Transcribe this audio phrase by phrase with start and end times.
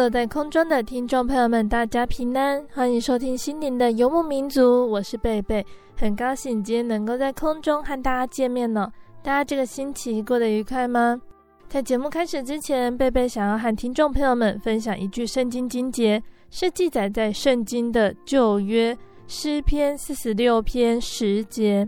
[0.00, 5.62] 坐在空中的听众朋友们，大家平安，欢迎收听心灵的游牧民族，我是贝贝，
[5.94, 8.90] 很高兴今天能够在空中和大家见面呢。
[9.22, 11.20] 大家这个星期过得愉快吗？
[11.68, 21.86] 在节目开始之前，贝贝想要和听众朋友们分享一句圣经经节，是记载在圣经的旧约诗篇四十六篇十节：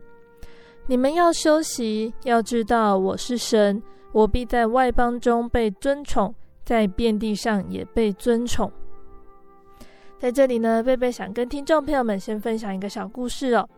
[0.86, 3.82] 你们要休息，要知道我是神，
[4.12, 6.34] 我必在外邦中被尊崇。
[6.64, 8.70] 在遍地上也被尊崇。
[10.18, 13.68] 在这里呢，贝贝想跟听众朋友们先分享一个小故事哦。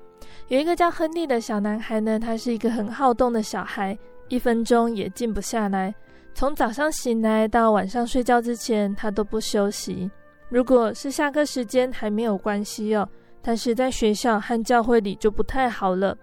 [0.48, 5.94] 有一个叫亨利的小男孩呢，他是一个很好动的小孩，一分钟也静不下来。
[6.34, 10.10] 从早上醒来到晚上睡觉之前，他都不休息。
[10.50, 13.08] 如果是下课时间还没有关系哦，
[13.40, 16.16] 但是在学校和教会里就不太好了。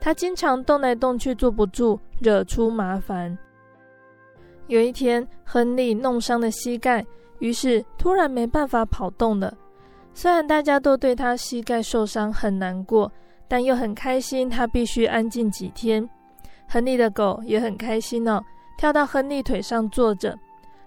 [0.00, 3.36] 他经常动来动去，坐不住，惹出麻烦。
[4.70, 7.04] 有一天，亨利弄伤了膝盖，
[7.40, 9.52] 于是突然没办法跑动了。
[10.14, 13.10] 虽然大家都对他膝盖受伤很难过，
[13.48, 16.08] 但又很开心，他必须安静几天。
[16.68, 18.40] 亨利的狗也很开心哦，
[18.78, 20.38] 跳到亨利腿上坐着。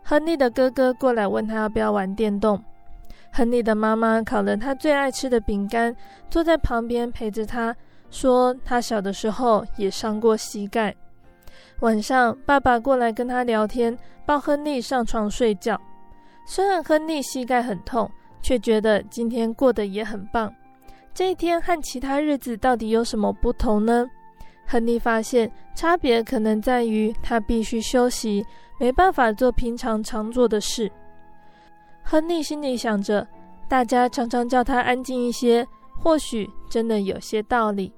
[0.01, 2.63] 亨利的哥哥过来问他要不要玩电动。
[3.33, 5.93] 亨利的妈妈烤了他最爱吃的饼干，
[6.29, 7.75] 坐在旁边陪着他，
[8.09, 10.95] 说他小的时候也伤过膝盖。
[11.83, 15.77] 晚上，爸爸过来跟他聊天，抱亨利上床睡觉。
[16.45, 18.09] 虽然亨利膝盖很痛，
[18.41, 20.49] 却觉得今天过得也很棒。
[21.13, 24.09] 这一天和其他日子到底有什么不同呢？
[24.65, 28.45] 亨利发现差别可能在于他必须休息，
[28.79, 30.89] 没办法做平常常做的事。
[32.01, 33.27] 亨利心里想着，
[33.67, 35.67] 大家常常叫他安静一些，
[36.01, 37.91] 或许真的有些道理。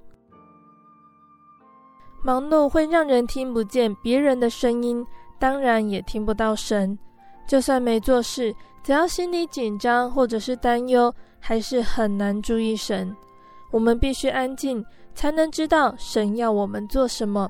[2.26, 5.06] 忙碌会让人听不见别人的声音，
[5.38, 6.98] 当然也听不到神。
[7.46, 8.52] 就算没做事，
[8.84, 13.16] 只要心里紧张或者是担忧，还是很难注意神。
[13.72, 14.84] 我们必须安静，
[15.14, 17.48] 才能知道神要我们做什么。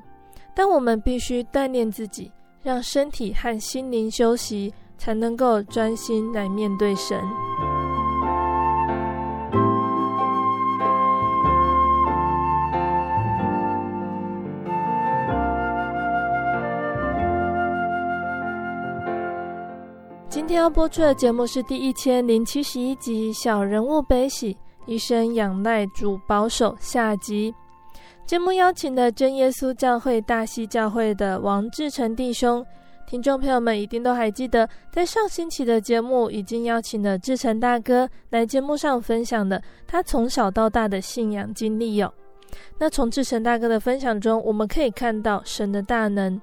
[0.53, 2.30] 但我们必须锻炼自己，
[2.62, 7.18] 让身体和心灵休息，才能够专心来面对神。
[20.45, 27.51] 今天要播出的节目是第一千零七十一集《小人物悲喜，一生仰赖主保守》下集。
[28.28, 32.63] 节目邀请的真耶稣教会大西教会的王志成弟兄，
[33.07, 42.13] 听众朋友们一定都还记得，在上星期的节目已经邀请了志成大哥来节目上分享了他从小到大的信仰经历哟。
[42.78, 46.40] 那从志成大哥的分享中，我们可以看到神的大能。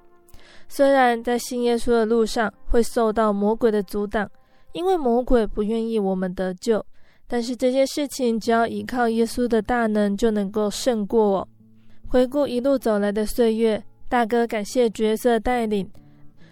[0.75, 4.27] 虽然在信耶稣的路上会受到魔鬼的阻挡，
[4.73, 6.83] 因为魔鬼不愿意我们得救，
[7.29, 11.49] 但是这些事情只要依靠耶稣的大能就能够胜过哦。
[12.09, 15.87] 回顾一路走来的岁月，大哥感谢角色带领，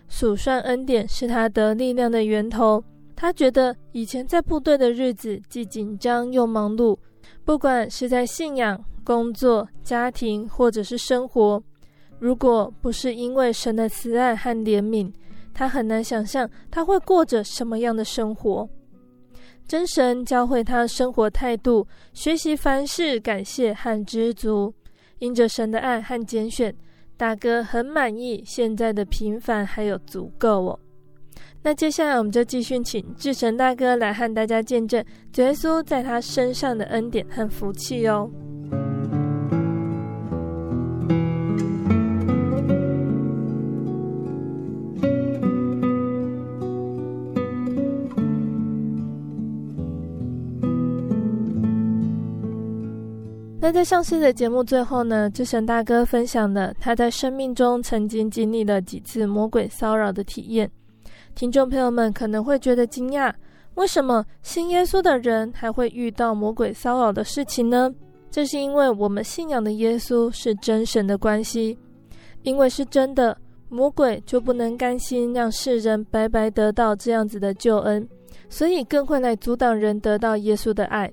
[0.06, 2.84] 数算恩典是他得力量的源头。
[3.16, 6.94] 他觉得以前在部队的日子既紧张又忙碌，
[7.43, 11.62] 不管是在信仰、工作、家庭或者是生活。
[12.20, 15.11] 如果不是因为神的慈爱和怜悯，
[15.52, 18.69] 他很难想象他会过着什么样的生活。
[19.67, 24.72] 真神教会他生活态度，学习凡事感谢和知足。
[25.19, 26.75] 因着神的爱和拣选，
[27.17, 30.81] 大哥很满意现在的平凡还有足够哦。
[31.62, 35.05] 那接下来我们就继续请志成大哥来和大家见证
[35.37, 38.31] 耶稣在他身上的恩典和福气哦。
[53.72, 60.70] 在上次的节目最后呢，志成大哥分享了他在生命中曾经经历了几次魔鬼骚扰的体验。
[61.34, 63.32] 听众朋友们可能会觉得惊讶，
[63.75, 67.93] 为什么信耶稣的人还会遇到魔鬼骚扰的事情呢？
[68.31, 71.78] 这是因为我们信仰的耶稣是真神的关系，
[72.43, 73.37] 因为是真的，
[73.69, 78.08] 魔鬼就不能甘心让世人白白得到这样子的救恩，
[78.49, 81.11] 所以更会来阻挡人得到耶稣的爱。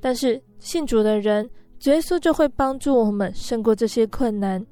[0.00, 1.48] 但是信主的人，
[1.84, 4.64] 耶稣就会帮助我们胜过这些困难，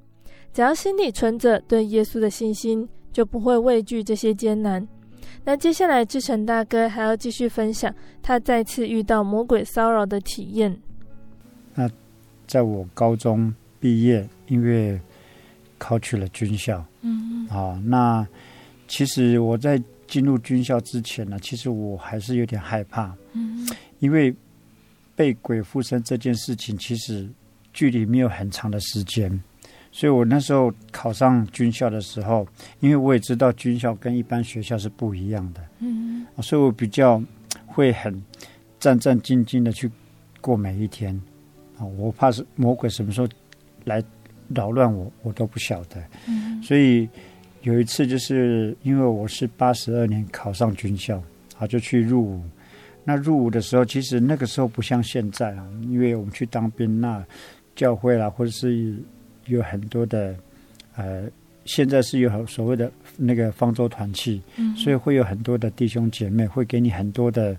[0.53, 4.87] 只要心里存着对耶稣的信心，就不会畏惧这些艰难。
[5.45, 10.79] 那接下来志成大哥还要继续分享他再次遇到魔鬼骚扰的体验。
[11.75, 11.89] 那
[12.47, 15.01] 在我高中毕业，因为
[15.79, 18.27] 考取了军校，嗯，啊，那
[18.87, 23.67] 其实我在进入军校之前呢，其实我还是有点害怕，嗯，
[24.01, 24.35] 因为。
[25.19, 27.29] 被鬼附身这件事情，其实
[27.73, 29.29] 距离没有很长的时间，
[29.91, 32.47] 所以我那时候考上军校的时候，
[32.79, 37.21] 因为我也知道军校跟一般学校是不一样的，嗯，所以我比较
[37.67, 38.23] 会很
[38.79, 39.91] 战战兢兢的去
[40.41, 41.21] 过每一天。
[41.79, 43.29] 啊，我怕是魔鬼什么时候
[43.85, 44.01] 来
[44.55, 47.09] 扰乱我，我都不晓得，嗯，所以
[47.63, 51.21] 有一次就是因为我是八十二年考上军校，
[51.59, 52.41] 啊，就去入伍。
[53.09, 57.25] 那入伍的时候，其实那个时候不像现在啊，因为我们去当兵，那
[57.75, 58.95] 教会啦，或者是
[59.47, 60.37] 有很多的，
[60.95, 61.25] 呃，
[61.65, 67.57] 现在是有所谓的那个方舟团契，嗯，所以会有很多的弟兄姐妹会给你很多的，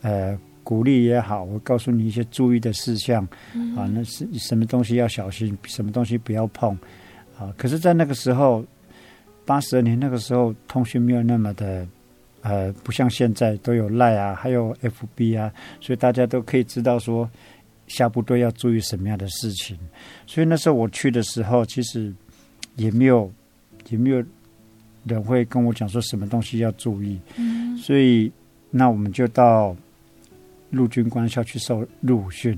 [0.00, 0.34] 呃，
[0.64, 6.74] 鼓励也好，我告诉你一些注意的事项，嗯，啊，那是什么东西要小心，什么东西不要碰，
[7.38, 8.64] 啊，可是，在那个时候，
[9.44, 11.86] 八十二年那个时候，通讯没有那么的。
[12.42, 17.28] 呃，不像现在都有 Line 啊，还有 FB 啊，所以大家都可以知道说
[17.88, 19.76] 下部队要注意什么样的事情。
[20.28, 22.14] 所以那时候我去的时候，其实
[22.76, 23.28] 也没有
[23.88, 24.22] 也没有
[25.04, 27.18] 人会跟我讲说什么东西要注意。
[27.36, 28.30] 嗯，所以
[28.70, 29.74] 那我们就到
[30.70, 32.56] 陆军官校去受入伍训。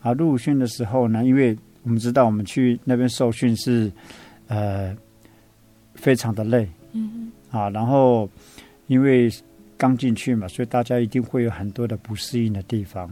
[0.00, 3.92] 啊，入伍训的时候呢，因为我们知道我们去那边受训是
[4.46, 4.96] 呃
[5.94, 6.66] 非常的累。
[6.92, 8.26] 嗯，啊，然后。
[8.88, 9.30] 因为
[9.76, 13.08] 刚进去嘛，所以大家一定会有很多的不适应的地方。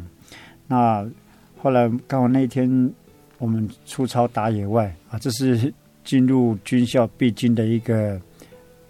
[0.66, 1.08] 那
[1.56, 2.92] 后来刚好那一天
[3.38, 8.20] 我们出操打野外啊，这是进入军校必经的一个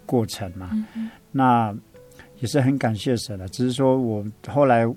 [0.05, 0.71] 过程嘛。
[0.95, 1.75] 嗯、那
[2.39, 4.87] 也是很感谢神了，只是说我后来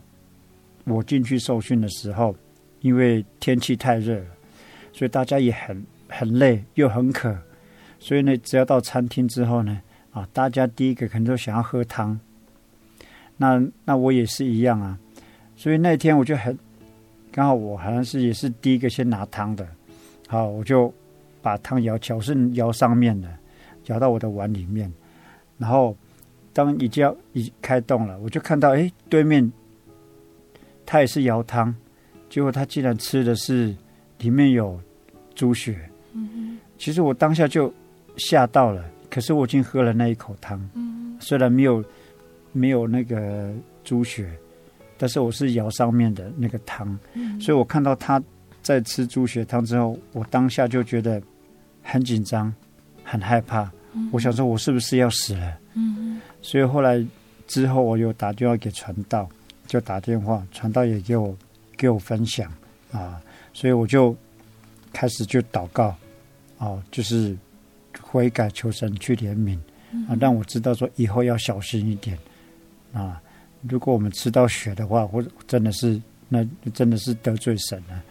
[0.85, 2.35] 我进去受训的时候，
[2.81, 4.23] 因为天气太热，
[4.93, 7.37] 所以大家也很很累又很渴，
[7.99, 9.79] 所以呢，只要到餐厅之后呢。
[10.13, 12.19] 啊，大家第一个可能都想要喝汤，
[13.37, 14.99] 那那我也是一样啊，
[15.57, 16.59] 所以那天我就很
[17.31, 19.65] 刚好，我好像是也是第一个先拿汤的，
[20.27, 20.93] 好，我就
[21.41, 23.29] 把汤舀起来，我是舀上面的，
[23.85, 24.93] 舀到我的碗里面，
[25.59, 25.97] 然后
[26.53, 29.53] 当已经要已开动了，我就看到哎，对面
[30.85, 31.73] 他也是舀汤，
[32.29, 33.73] 结果他竟然吃的是
[34.19, 34.81] 里面有
[35.37, 35.79] 猪血，
[36.77, 37.73] 其实我当下就
[38.17, 38.85] 吓到了。
[39.11, 41.85] 可是我已经喝了那一口汤，嗯，虽然没有
[42.53, 43.53] 没有那个
[43.83, 44.31] 猪血，
[44.97, 48.23] 但是我是舀上面的那个汤，嗯，所以我看到他
[48.63, 51.21] 在吃猪血汤之后，我当下就觉得
[51.83, 52.55] 很紧张、
[53.03, 54.09] 很害怕，嗯。
[54.13, 55.59] 我想说，我是不是要死了？
[55.75, 57.05] 嗯，所以后来
[57.49, 59.29] 之后，我又打电话给传道，
[59.67, 61.37] 就打电话，传道也给我
[61.77, 62.49] 给我分享
[62.93, 63.21] 啊，
[63.53, 64.17] 所以我就
[64.93, 65.95] 开始就祷告，
[66.59, 67.37] 哦，就是。
[68.01, 69.59] 悔改求神去怜悯
[70.09, 72.17] 啊，让我知道说以后要小心一点
[72.93, 73.21] 啊。
[73.69, 78.03] 如果我们吃到血的话，或者真的是那真的是得罪神了。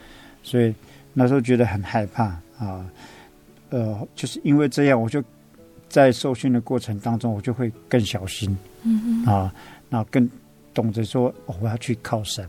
[0.43, 0.73] 所以
[1.13, 2.25] 那时候觉得很害怕
[2.57, 2.85] 啊。
[3.69, 5.23] 呃，就是因为这样，我就
[5.87, 8.55] 在受训的过程当中，我就会更小心
[9.25, 9.53] 啊，
[9.89, 10.29] 那更
[10.73, 12.47] 懂得说我要去靠神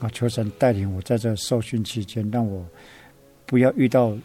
[0.00, 2.66] 啊，求神带领我在这受训期间，让我
[3.46, 4.16] 不要遇到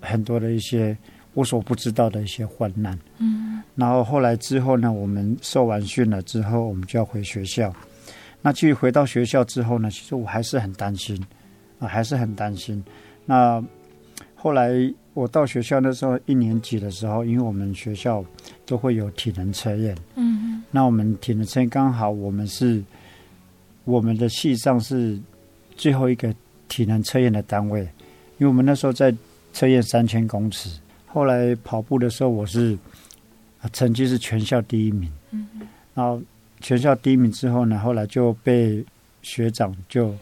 [0.00, 0.96] 很多的一些。
[1.34, 7.72] 我所不知道的一些患难，嗯，然后后来之后呢，我们受完训了之后，我们就要回学校。
[8.42, 11.16] 那其实回到学校之后呢，其实我还是很担心
[11.78, 12.82] 啊，还是很担心。
[13.26, 13.62] 那
[14.34, 14.72] 后来
[15.14, 18.24] 我到学校那时候一年级的时候，因为我们学校
[18.66, 22.82] 都会有体能测验，嗯嗯，那我们体能测验刚好我们是
[23.84, 25.18] 我们的系上是
[25.76, 26.34] 最后一个
[26.68, 27.80] 体能测验的单位，
[28.38, 29.14] 因为我们那时候在
[29.52, 30.70] 测验三千公尺，
[31.12, 32.78] 后来跑步的时候我是
[33.72, 36.22] 成绩是全校第一名，嗯嗯，然后
[36.60, 38.84] 全校第一名之后呢，后来就被
[39.22, 40.14] 学长就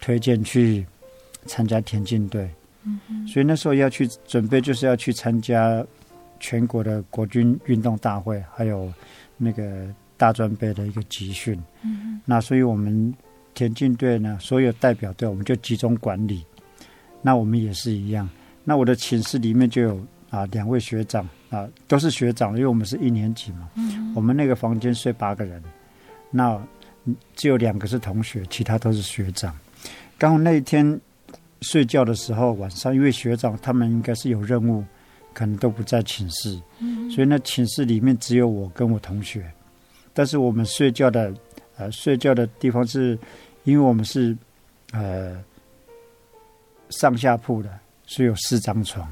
[0.00, 0.84] 推荐去
[1.46, 2.48] 参加田径队。
[3.26, 5.84] 所以那时候要去准备，就是要去参加
[6.40, 8.90] 全国的国军运动大会，还有
[9.36, 11.54] 那个大专杯的一个集训。
[11.82, 12.20] 嗯嗯。
[12.24, 13.14] 那所以我们
[13.52, 16.42] 田径队呢，所有代表队我们就集中管理。
[17.20, 18.26] 那我们也是一样。
[18.68, 23.70] 那我的寝室里面就有啊两位学长啊，都是学长，因为我们是一年级嘛。
[23.76, 24.12] 嗯。
[24.14, 25.62] 我们那个房间睡八个人，
[26.30, 26.60] 那
[27.34, 29.56] 只有两个是同学，其他都是学长。
[30.18, 31.00] 刚好那一天。
[31.62, 34.84] 睡觉的时候，晚上因为学长他们应该是有任务，
[35.34, 39.44] 可能都不在寝室，嗯、所以那寝室里面只有我跟我同学。
[40.14, 41.34] 但是我们睡觉的
[41.76, 43.18] 呃睡觉的地方是，
[43.64, 44.36] 因为我们是
[44.92, 45.42] 呃
[46.90, 47.76] 上下铺的，
[48.08, 49.06] 所以有四张床，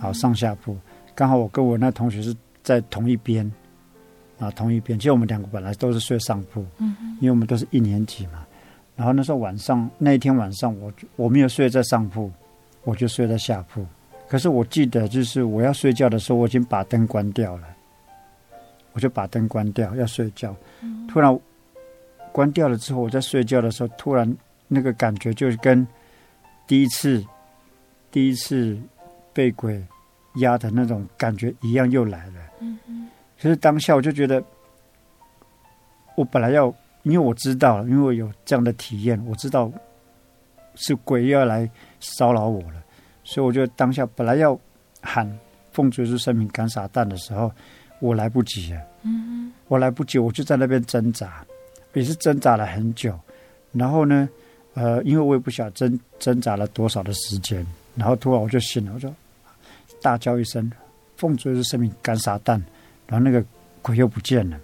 [0.00, 0.74] 好上下铺。
[1.14, 3.48] 刚好我跟我那同学是在同一边
[4.38, 4.98] 啊，同一边。
[4.98, 8.46] 其实我们两个本来都是睡上铺，嗯、因为我们都是一年级嘛。
[8.96, 12.32] 然后那时候晚上，那一天晚上我我没有睡在上铺，
[12.84, 13.86] 我就睡在下铺。
[14.26, 17.68] 可是我记得，就是我要睡觉的时候，我已经把灯关掉了，
[18.94, 20.56] 我就把灯关掉要睡觉。
[21.06, 21.38] 突然
[22.32, 24.36] 关掉了之后，我在睡觉的时候，突然
[24.68, 25.86] 那个感觉就是跟
[26.66, 27.24] 第一次
[28.10, 28.78] 第一次
[29.32, 29.82] 被鬼
[30.36, 32.34] 压的那种感觉一样又来了。
[32.60, 32.78] 嗯。
[33.40, 34.42] 可是当下我就觉得，
[36.16, 36.74] 我本来要。
[37.04, 39.70] 因为我知道，因为我有这样的体验，我知道
[40.74, 42.82] 是鬼要来骚扰我了，
[43.24, 44.58] 所以我就当下本来要
[45.00, 45.26] 喊
[45.72, 47.50] 奉主耶稣圣名赶撒旦的时候，
[48.00, 48.82] 我来不及了。
[49.68, 51.46] 我来不及，我就在那边挣扎，
[51.94, 53.18] 也是挣扎了很久。
[53.72, 54.28] 然后呢，
[54.74, 57.64] 呃，因为我也不晓得挣挣扎了多少的时间，
[57.98, 59.12] 然后突然我就醒了，我就
[60.00, 60.70] 大叫一声
[61.16, 62.52] 奉主耶稣圣名赶撒旦，
[63.08, 63.44] 然后那个
[63.82, 64.58] 鬼又不见了。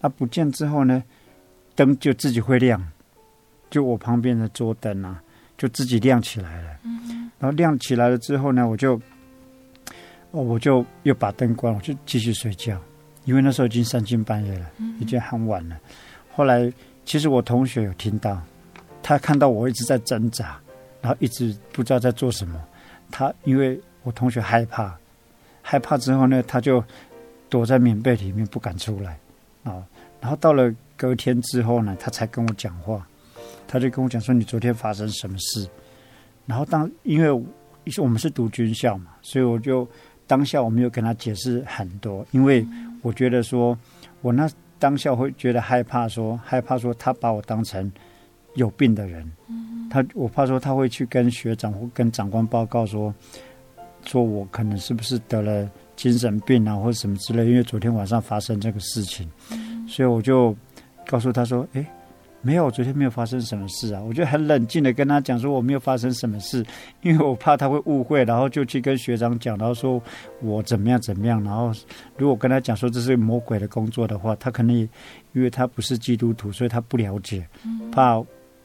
[0.00, 1.02] 那不见之后呢？
[1.76, 2.80] 灯就自己会亮，
[3.68, 5.20] 就我旁边的桌灯啊，
[5.58, 6.78] 就自己亮起来了。
[6.84, 8.94] 嗯，然后亮起来了之后呢，我就，
[10.30, 12.80] 哦，我就又把灯关，我就继续睡觉，
[13.24, 15.76] 因为那时候已经三更半夜了，已经很晚了。
[16.32, 16.72] 后来，
[17.04, 18.40] 其实我同学有听到，
[19.02, 20.56] 他看到我一直在挣扎，
[21.00, 22.64] 然后一直不知道在做什么。
[23.10, 24.96] 他因为我同学害怕，
[25.62, 26.82] 害怕之后呢，他就
[27.48, 29.18] 躲在棉被里面不敢出来
[29.64, 29.82] 啊。
[30.20, 30.74] 然后到了。
[30.96, 33.04] 隔天之后呢，他才跟我讲话，
[33.66, 35.68] 他就跟我讲说：“你昨天发生什么事？”
[36.46, 37.28] 然后当因为
[37.98, 39.86] 我们是读军校嘛，所以我就
[40.24, 42.64] 当下我没有跟他解释很多，因为
[43.02, 43.76] 我觉得说，
[44.20, 47.90] 我那当下会觉得害怕说，说害怕说他把我当成
[48.54, 49.28] 有病的人，
[50.02, 53.14] 他我怕说他会去跟学长或跟长官报告说，
[54.04, 59.30] 说我可能是不是得了精神病啊，或者什么之类，因为昨天晚上发生这个事情，
[59.86, 60.56] 所以我就。
[61.06, 61.86] 告诉他说：“哎，
[62.40, 66.64] 没有，昨天没有发生什么事啊。”我就很冷静的跟他讲说：“我没有发生什么事，
[67.02, 70.02] 因为我怕他会误会，然后就去跟学长讲，然后说
[70.40, 71.44] 我怎么样怎么样。
[71.44, 71.70] 然后
[72.16, 74.88] 如果跟他讲说这是魔鬼的工作的话，他可能也
[75.34, 77.46] 因为他不是基督徒，所以他不了解，
[77.92, 78.18] 怕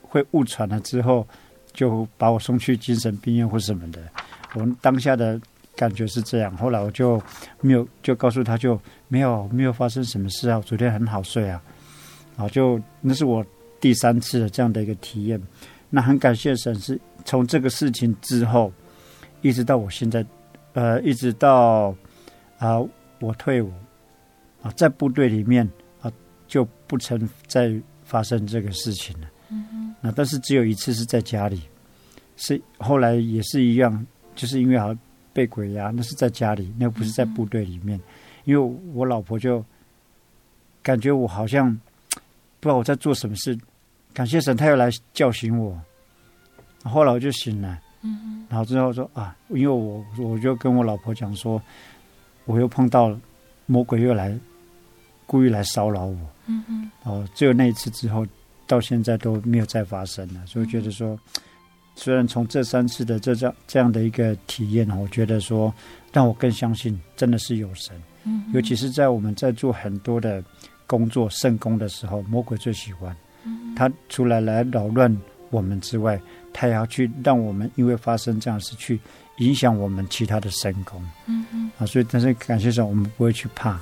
[0.09, 1.25] 会误传了之后
[1.71, 4.01] 就把我送去精神病院或什么的。
[4.55, 5.39] 我们当下的
[5.75, 6.55] 感觉是这样。
[6.57, 7.21] 后来我就
[7.61, 11.61] 没有就告诉他就没有没有发生什么事啊，昨天很好睡啊。”
[12.35, 13.45] 啊，就那是我
[13.81, 15.41] 第三次的这样的一个体验。
[15.89, 18.71] 那很感谢神，是从这个事情之后，
[19.41, 20.25] 一直到我现在，
[20.71, 21.93] 呃，一直到
[22.59, 22.79] 啊、
[23.19, 23.69] 我退伍
[24.61, 25.69] 啊，在部队里面
[26.01, 26.09] 啊，
[26.47, 27.73] 就不曾再
[28.05, 29.27] 发生这个事情了。
[29.50, 29.96] 嗯哼。
[30.01, 31.62] 那但是只有一次是在家里，
[32.38, 35.00] 是后来也是一样，就是因为好像
[35.34, 37.98] 被鬼压，那是在家里，那不是在部队里面。
[38.00, 38.03] 嗯、
[38.46, 39.63] 因为我老婆就
[40.82, 41.79] 感觉我好像。
[42.62, 43.58] 不知道我在做什么事，
[44.13, 45.79] 感谢神，他又来叫醒我。
[46.84, 51.62] 后来我就醒了，嗯，然后之后说啊，因为我我就跟我老婆讲说，
[52.44, 53.18] 我又碰到了
[53.65, 54.38] 魔鬼又来
[55.25, 58.27] 故意来骚扰我，嗯嗯，哦，只有那一次之后，
[58.69, 60.39] 到现在都没有再发生了。
[60.45, 61.19] 所以我觉得说，
[61.93, 65.73] 虽然从这三次的这这这样的一个体验，我觉得说
[66.13, 70.41] 让我更相信真的是有神，嗯，尤其是在我们在做很多的。
[70.89, 73.15] 工作圣工的时候，魔鬼最喜欢，
[73.75, 75.15] 他除了来扰乱
[75.51, 76.19] 我们之外，
[76.51, 78.99] 他也要去让我们因为发生这样的事去
[79.38, 80.99] 影响我们其他的神功。
[81.27, 83.79] 嗯嗯，啊，所以但是感谢神，我们不会去怕。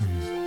[0.00, 0.37] 嗯。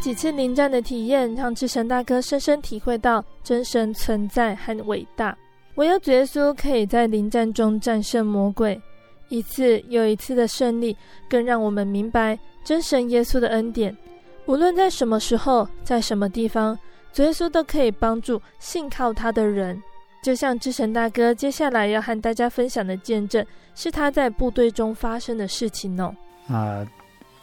[0.00, 5.36] 几次临战的体验，让志成大哥深深体会到真神存在和伟大。
[5.74, 8.80] 唯有主耶稣可以在临战中战胜魔鬼，
[9.28, 10.96] 一次又一次的胜利，
[11.28, 13.96] 更让我们明白真神耶稣的恩典。
[14.46, 16.78] 无论在什么时候，在什么地方，
[17.12, 19.80] 主耶稣都可以帮助信靠他的人。
[20.22, 26.14] 就像志成大哥接下来要和大家分享的见证，是他在部队中发生的事情哦。
[26.48, 26.84] 啊，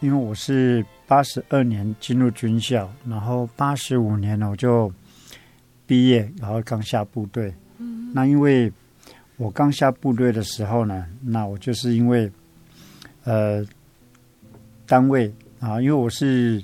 [0.05, 0.85] 因为我是。
[1.07, 4.91] 八十二年进入军校，然后八十五年呢，我就
[5.85, 7.53] 毕业，然后刚下部队。
[7.77, 8.73] 嗯，那因为
[9.37, 12.31] 我刚下部队的时候呢，那我就是因为
[13.23, 13.63] 呃
[14.87, 16.59] 单位啊，因为我是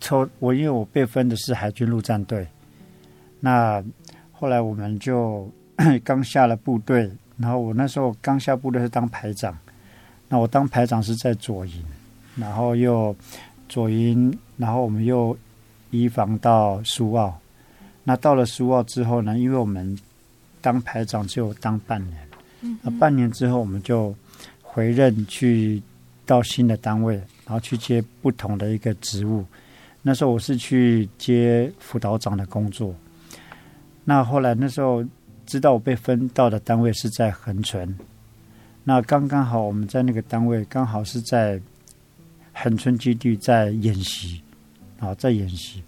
[0.00, 2.48] 抽我，因为我被分的是海军陆战队。
[3.40, 3.84] 那
[4.32, 5.46] 后来我们就
[6.02, 9.54] 刚下了部队，然后我那时候刚下部队是当排长，
[10.30, 11.84] 那我当排长是在左营，
[12.40, 13.14] 然后又。
[13.72, 15.38] 左营，然后我们又
[15.92, 17.38] 移防到苏澳。
[18.02, 19.96] 那到了苏澳之后呢，因为我们
[20.60, 22.18] 当排长只有当半年，
[22.62, 24.12] 嗯，那半年之后我们就
[24.60, 25.80] 回任去
[26.26, 29.44] 到新的单位，然后去接不同的一个职务。
[30.02, 32.92] 那时候我是去接辅导长的工作。
[34.02, 35.04] 那后来那时候
[35.46, 37.96] 知道我被分到的单位是在恒春，
[38.82, 41.60] 那刚刚好我们在那个单位刚好是在。
[42.62, 44.42] 恒春基地在演习，
[44.98, 45.82] 啊，在演习。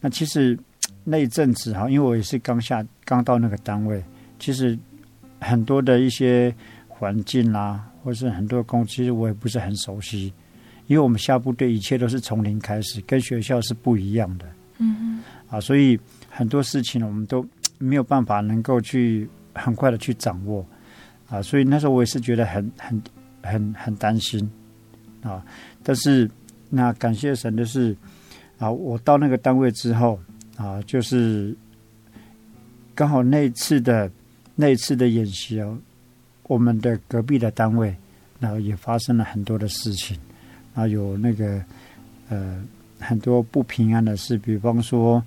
[0.00, 0.58] 那其实
[1.04, 4.02] 那一阵子哈，因为我也是刚下刚到那个单位，
[4.38, 4.78] 其实
[5.40, 6.54] 很多的一些
[6.86, 10.32] 环境啊，或是很多工，其实我也不是很熟悉。
[10.86, 14.46] 因为我们下部队，一切都是从零开始，跟学校是不一样的。
[14.78, 15.22] 嗯嗯。
[15.48, 15.98] 啊，所以
[16.30, 17.44] 很多事情呢，我们都
[17.78, 20.64] 没有办法能够去很快的去掌握。
[21.28, 23.02] 啊，所以那时候我也是觉得很很
[23.42, 24.50] 很很担心。
[25.22, 25.44] 啊。
[25.88, 26.30] 但是，
[26.68, 27.96] 那感谢神的是，
[28.58, 30.20] 啊，我到那个单位之后，
[30.54, 31.56] 啊，就是
[32.94, 34.10] 刚好那一次的
[34.54, 35.78] 那一次的演习哦，
[36.42, 37.96] 我们的隔壁的单位，
[38.38, 40.20] 然后也发生了很多的事情，
[40.74, 41.64] 啊，有那个
[42.28, 42.62] 呃
[43.00, 45.24] 很多不平安的事，比方说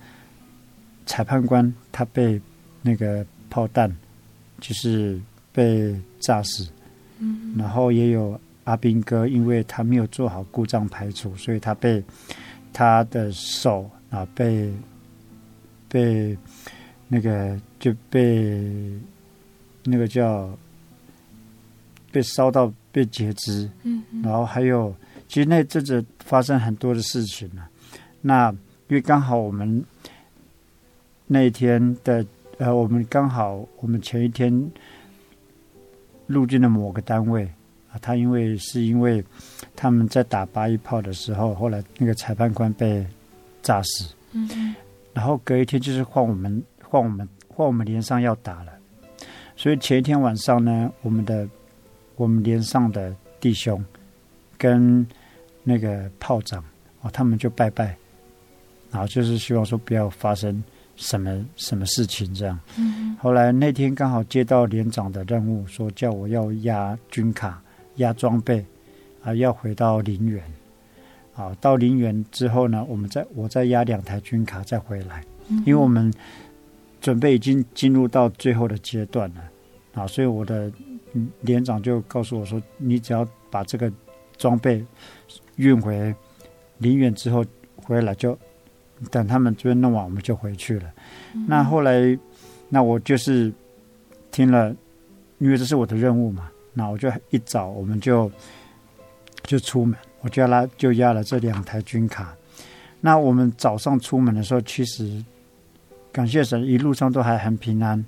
[1.07, 2.39] 裁判官他被
[2.83, 3.91] 那个炮弹
[4.59, 5.19] 就是
[5.51, 6.69] 被炸死，
[7.17, 8.39] 嗯，然后也有。
[8.71, 12.01] 阿兵哥，因为他没有做好故障排除，所以他被
[12.71, 14.73] 他的手啊被
[15.89, 16.37] 被
[17.09, 18.97] 那个就被
[19.83, 20.57] 那个叫
[22.13, 24.95] 被烧到被截肢，嗯，然后还有
[25.27, 27.67] 其实那阵子发生很多的事情呢。
[28.21, 28.49] 那
[28.87, 29.83] 因为刚好我们
[31.27, 32.25] 那一天的
[32.57, 34.71] 呃，我们刚好我们前一天
[36.25, 37.51] 入境的某个单位。
[37.91, 39.23] 啊，他因为是因为
[39.75, 43.05] 他们在打八一炮的时候，后来那个裁判官被
[43.61, 44.13] 炸死。
[44.31, 44.73] 嗯，
[45.13, 48.71] 然后隔一天就是换我们换我们换我们连上要打了，
[49.57, 51.45] 所以前一天晚上呢，我们的
[52.15, 53.83] 我们连上的弟兄
[54.57, 55.05] 跟
[55.63, 56.63] 那个炮长
[57.01, 57.93] 啊，他们就拜拜，
[58.89, 60.63] 然后就是希望说不要发生
[60.95, 62.57] 什么什么事情这样。
[62.77, 67.61] 嗯，后来那天刚好接到连长的任务，说叫我要押军卡。
[68.01, 68.65] 押装备
[69.23, 70.43] 啊，要回到陵园
[71.35, 71.55] 啊。
[71.61, 75.23] 到陵园之后呢，我们再我再压两台军卡再回来，
[75.65, 76.13] 因为我们
[76.99, 79.41] 准备已经进入到最后的阶段了
[79.93, 80.05] 啊。
[80.07, 80.71] 所以我的
[81.41, 83.91] 连长就告诉我说：“你只要把这个
[84.37, 84.83] 装备
[85.55, 86.13] 运回
[86.79, 88.37] 陵园之后回来，就
[89.09, 90.91] 等他们这边弄完，我们就回去了。”
[91.47, 92.17] 那后来，
[92.69, 93.51] 那我就是
[94.31, 94.75] 听了，
[95.39, 96.49] 因为这是我的任务嘛。
[96.73, 98.31] 那我就一早我们就
[99.43, 102.35] 就出门，我就拉就压了这两台军卡。
[102.99, 105.23] 那我们早上出门的时候，其实
[106.11, 108.03] 感谢神，一路上都还很平安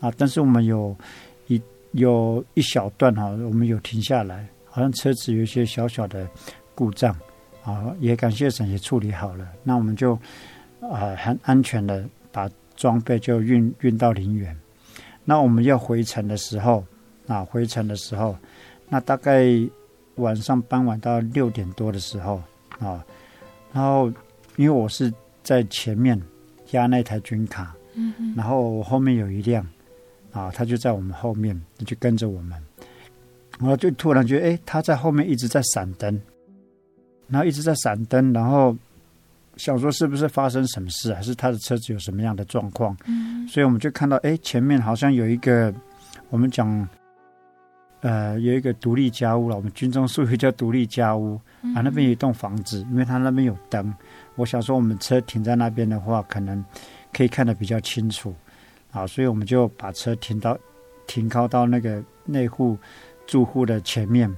[0.00, 0.12] 啊。
[0.16, 0.96] 但是我们有
[1.48, 1.60] 一
[1.92, 6.28] 有一小段哈，我们有停下来，好像车子有一些小小的
[6.74, 7.14] 故障，
[7.64, 9.48] 啊，也感谢神也处理好了。
[9.64, 10.14] 那我们就
[10.80, 14.56] 啊很安全的把装备就运运到陵园。
[15.24, 16.84] 那我们要回程的时候，
[17.28, 18.36] 啊，回程的时候，
[18.88, 19.46] 那大概
[20.16, 22.42] 晚上傍晚到六点多的时候，
[22.80, 23.04] 啊，
[23.72, 24.12] 然后
[24.56, 25.12] 因为我是
[25.44, 26.20] 在前面
[26.72, 29.64] 压那台军卡，嗯，然后我后面有一辆，
[30.32, 32.60] 啊，他就在我们后面，就跟着我们，
[33.60, 36.20] 然后就突然觉得，哎，他在后面一直在闪灯，
[37.28, 38.76] 然后一直在闪灯，然后。
[39.56, 42.96] 想说是不是发生什么事，还是他的车子有什么样的状况？
[43.06, 45.74] 嗯，所以我们就看到，哎，前面好像有一个，
[46.30, 46.88] 我们讲，
[48.00, 49.56] 呃，有一个独立家屋了。
[49.56, 51.40] 我们军中术语叫独立家屋
[51.74, 53.94] 啊，那边有一栋房子，因为它那边有灯。
[54.36, 56.64] 我想说，我们车停在那边的话，可能
[57.12, 58.34] 可以看得比较清楚
[58.92, 60.56] 啊，所以我们就把车停到
[61.06, 62.76] 停靠到那个那户
[63.26, 64.32] 住户的前面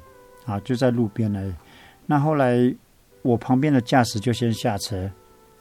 [0.45, 1.53] 啊，就在路边而已。
[2.07, 2.75] 那后来。
[3.23, 5.07] 我旁边的驾驶就先下车，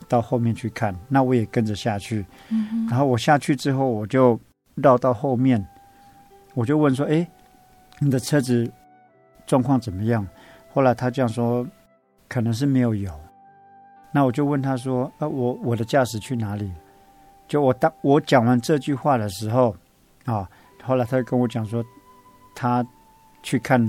[0.07, 0.95] 到后面去看。
[1.09, 2.25] 那我也跟着下去。
[2.47, 2.87] 嗯。
[2.89, 4.39] 然后我下去之后，我就
[4.75, 5.61] 绕到后面，
[6.53, 7.29] 我就问说：“哎，
[7.99, 8.71] 你的车子
[9.45, 10.27] 状况怎么样？”
[10.73, 11.65] 后来他这样说
[12.27, 13.11] ：“可能是没有油。”
[14.11, 16.71] 那我就问他说：“啊，我我的驾驶去哪里？”
[17.47, 19.75] 就我当我讲完这句话的时候，
[20.25, 20.47] 啊，
[20.83, 21.83] 后来他就跟我讲说，
[22.53, 22.85] 他
[23.41, 23.79] 去看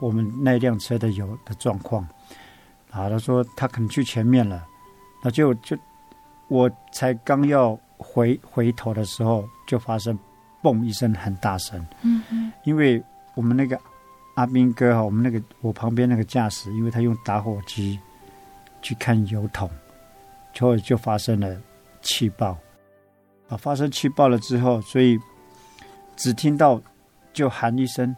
[0.00, 2.02] 我们那辆车的油的状况。
[2.90, 4.66] 啊，他说他可能去前面了，
[5.22, 5.76] 那就就
[6.48, 10.18] 我才刚要回回头的时候，就发生
[10.62, 11.84] 嘣一声很大声。
[12.64, 13.02] 因为
[13.34, 13.78] 我们那个
[14.34, 17.98] 阿兵哥哈，我们那个我旁边那个驾驶，因为他用打火机
[18.82, 19.70] 去看油桶，
[20.52, 21.56] 就就发生了
[22.02, 22.56] 气爆。
[23.48, 25.18] 啊，发生气爆了之后，所以
[26.16, 26.80] 只听到
[27.32, 28.14] 就喊一声。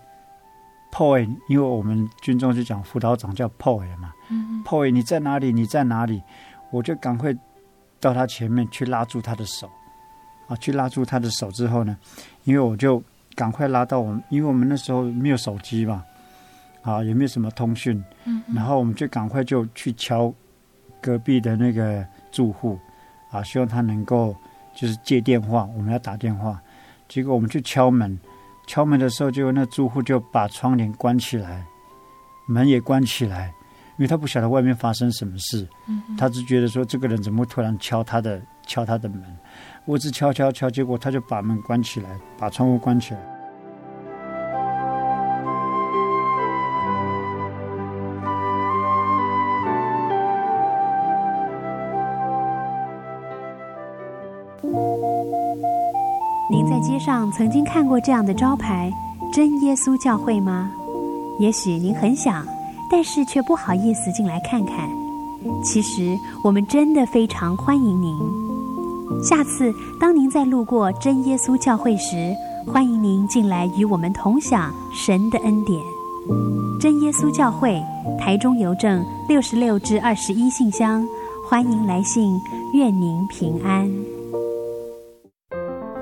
[0.92, 4.14] 破位，因为我们军中就讲辅导长叫破位嘛。
[4.64, 5.52] 破位，你在哪里？
[5.52, 6.22] 你在哪里？
[6.70, 7.34] 我就赶快
[8.00, 9.68] 到他前面去拉住他的手，
[10.46, 11.98] 啊，去拉住他的手之后呢，
[12.44, 13.02] 因为我就
[13.36, 16.02] 赶快拉到我们，因为我们那时候没有手机嘛，
[16.82, 18.02] 啊，也没有什么通讯，
[18.52, 20.34] 然后我们就赶快就去敲
[21.00, 22.76] 隔壁的那个住户，
[23.30, 24.34] 啊，希望他能够
[24.74, 26.60] 就是接电话，我们要打电话，
[27.08, 28.18] 结果我们去敲门。
[28.66, 31.64] 敲门的时候，就那住户就把窗帘关起来，
[32.48, 33.52] 门也关起来，
[33.96, 35.68] 因为他不晓得外面发生什么事，
[36.18, 39.22] 他只觉得说这个人怎么会突然敲他的敲他的门，
[39.86, 43.20] 我只敲敲敲，结果他就把门关起来，把窗户关起来。
[56.50, 58.90] 您在街上曾经看过这样的招牌
[59.32, 60.68] “真耶稣教会”吗？
[61.38, 62.44] 也许您很想，
[62.90, 64.88] 但是却不好意思进来看看。
[65.62, 68.45] 其实我们真的非常欢迎您。
[69.22, 72.34] 下次当您再路过真耶稣教会时，
[72.66, 75.80] 欢迎您进来与我们同享神的恩典。
[76.80, 77.82] 真耶稣教会，
[78.18, 81.06] 台中邮政六十六至二十一信箱，
[81.48, 82.40] 欢迎来信，
[82.74, 83.90] 愿您平安。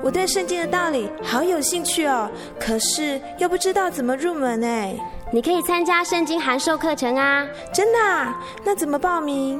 [0.03, 4.95] 我对圣经的道理好有兴趣哦，可是又不知道怎么入门哎。
[5.33, 7.45] 你可以参加圣经函授课程啊！
[7.73, 8.39] 真的啊？
[8.63, 9.59] 那怎么报名？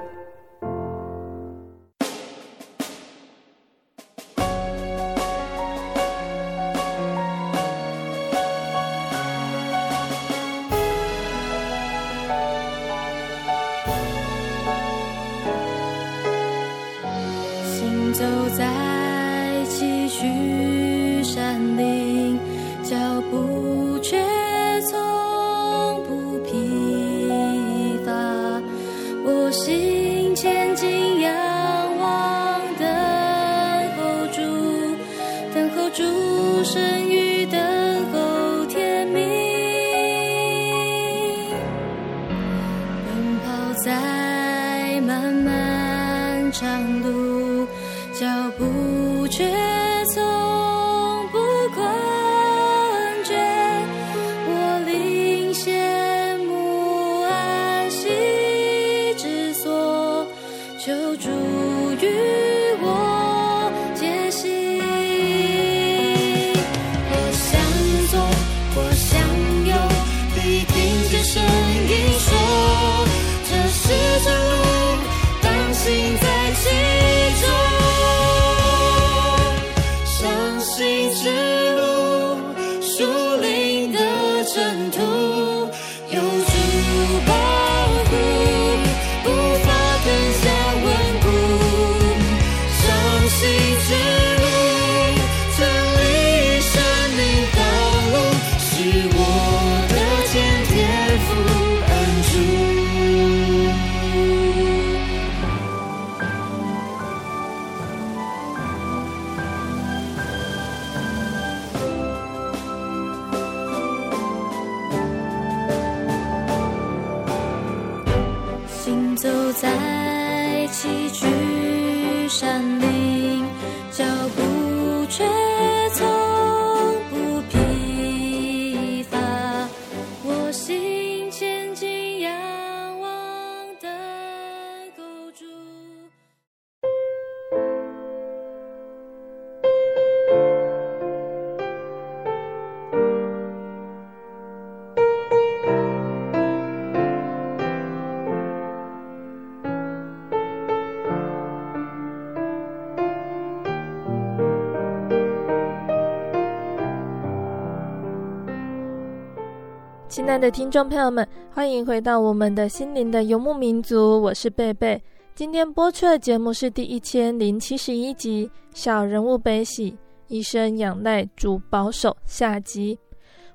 [160.41, 164.99] 的听众朋友们，欢迎回到我们的心灵的游牧民族，我是贝贝。
[165.35, 169.95] 今天播出的节目是第一千零七十一集《小人物悲喜，
[170.29, 172.97] 一生仰赖主保守》下集。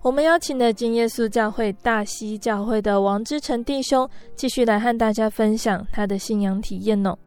[0.00, 7.18] 我们邀请了真耶稣教会大溪教会的王之成弟兄，继续来和大家分享他的信仰体验哦。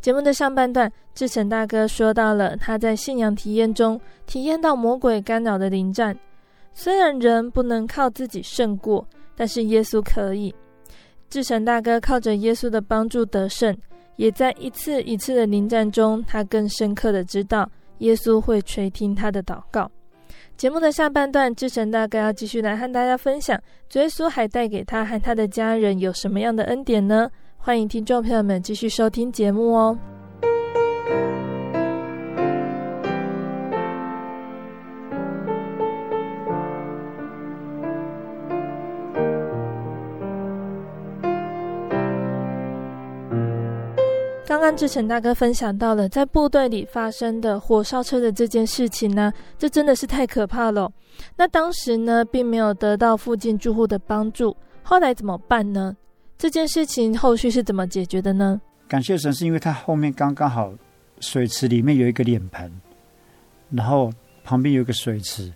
[0.00, 6.18] 节目的上半段，志成大哥说到了他在信仰体验中体验到魔鬼干扰的临战。
[6.74, 9.06] 虽然人不能靠自己胜过，
[9.36, 10.54] 但是耶稣可以。
[11.28, 13.76] 志成大哥靠着耶稣的帮助得胜，
[14.16, 19.90] 也在一次一次的临战中，他更深刻的知道耶稣会垂听他的祷告。
[20.56, 23.58] 节目的下半段，志成大哥要继续来和大家分享，
[23.94, 27.30] 耶稣还带给他和他的家人有什么样的恩典呢？
[27.56, 29.96] 欢迎听众朋友们继续收听节目哦。
[44.52, 50.92] 刚刚志成大哥分享到了在部队里发生的火烧车的这件事情呢，这真的是太可怕了。
[51.34, 55.96] 那当时呢，并没有得到附近住户的帮助，后来怎么办呢？
[56.36, 58.60] 这件事情后续是怎么解决的呢？
[58.86, 60.70] 感谢神，是因为他后面刚刚好
[61.20, 62.70] 水池里面有一个脸盆，
[63.70, 64.12] 然后
[64.44, 65.50] 旁边有一个水池，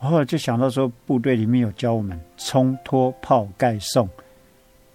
[0.00, 4.06] 我后来就想到说，部队里面有教我们冲脱泡盖送，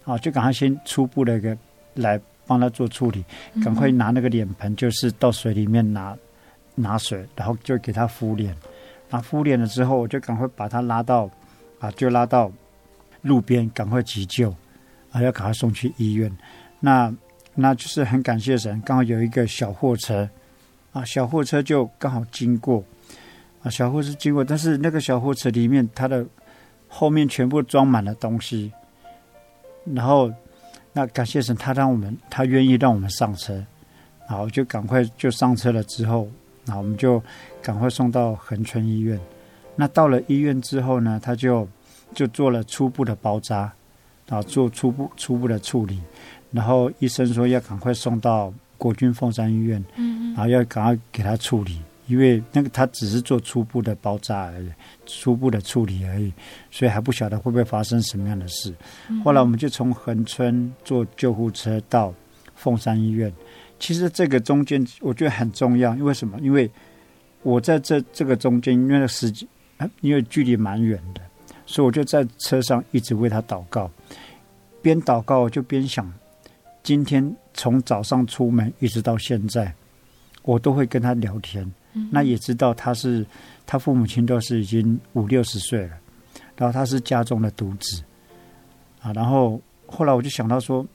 [0.04, 1.58] 啊，就赶快先初步的一个
[1.94, 2.20] 来。
[2.50, 3.24] 帮他做处理，
[3.64, 6.18] 赶快拿那个脸盆，就是到水里面拿
[6.74, 8.52] 拿水，然后就给他敷脸。
[9.08, 11.30] 拿敷脸了之后，我就赶快把他拉到
[11.78, 12.50] 啊，就拉到
[13.22, 14.50] 路边，赶快急救
[15.12, 16.28] 啊，要赶快送去医院。
[16.80, 17.14] 那
[17.54, 20.28] 那就是很感谢神，刚好有一个小货车
[20.92, 22.82] 啊，小货车就刚好经过
[23.62, 26.26] 啊，小货车经过，但是那个小货车里面，它的
[26.88, 28.72] 后面全部装满了东西，
[29.94, 30.32] 然后。
[30.92, 33.54] 那感谢神，他让我们，他愿意让我们上车，
[34.28, 35.82] 然后就赶快就上车了。
[35.84, 36.28] 之后，
[36.64, 37.22] 那我们就
[37.62, 39.18] 赶快送到恒春医院。
[39.76, 41.66] 那到了医院之后呢，他就
[42.12, 43.72] 就做了初步的包扎，
[44.26, 46.00] 然后做初步初步的处理。
[46.50, 51.78] 然后医生说要赶快送到国军凤山医院，嗯然后要赶快给他处理。
[52.10, 54.68] 因为那个他只是做初步的包扎而已，
[55.06, 56.32] 初步的处理而已，
[56.68, 58.74] 所以还不晓得会不会发生什么样的事。
[59.24, 62.12] 后来我们就从横村坐救护车到
[62.56, 63.32] 凤山医院。
[63.78, 66.36] 其实这个中间我觉得很重要，因为什么？
[66.40, 66.68] 因为
[67.42, 69.48] 我在这这个中间，因为时间，
[70.00, 71.22] 因为距离蛮远的，
[71.64, 73.90] 所以我就在车上一直为他祷告，
[74.82, 76.12] 边祷告就边想，
[76.82, 79.72] 今天从早上出门一直到现在，
[80.42, 81.70] 我都会跟他聊天。
[82.10, 83.26] 那也知道他是，
[83.66, 85.96] 他父母亲都是已经五六十岁了，
[86.56, 88.02] 然后他是家中的独子，
[89.00, 90.86] 啊，然后后来我就想到说，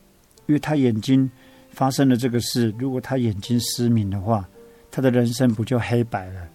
[0.45, 1.29] 因为他眼睛
[1.69, 4.47] 发生了这个事，如果他眼睛失明的话，
[4.89, 6.47] 他的人生不就黑白了？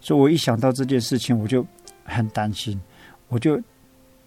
[0.00, 1.64] 所以我一想到这件事情，我就
[2.04, 2.80] 很担心，
[3.28, 3.60] 我就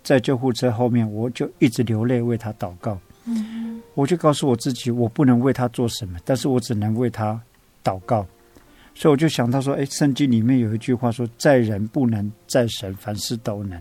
[0.03, 2.97] 在救护车后面，我就一直流泪为他祷告。
[3.25, 7.39] 嗯，我就告诉我自己，我不能为他做什么，但是我只能为他
[7.83, 8.25] 祷告。
[8.97, 13.79] 所以我就想到说，哎，圣经里面有一句话说：“在人不能，在神凡事都能。”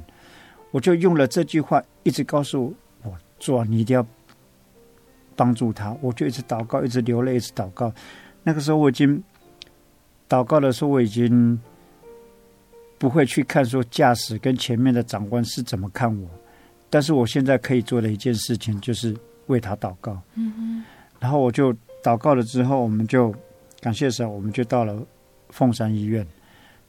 [0.70, 4.06] 我就用了这句话，一直告诉我做，你一定要
[5.34, 5.96] 帮助他。
[6.02, 7.90] 我就一直祷告，一直流泪，一直祷告。
[8.42, 9.22] 那个时候我已经
[10.28, 11.58] 祷告的时候，我已经
[12.98, 16.28] 不会去看说驾驶跟前面的长官是怎么看我，
[16.90, 19.16] 但是我现在可以做的一件事情就是。
[19.46, 20.82] 为他祷告，嗯，
[21.20, 23.32] 然后我就祷告了之后，我们就
[23.80, 25.00] 感谢神，我们就到了
[25.50, 26.26] 凤山医院。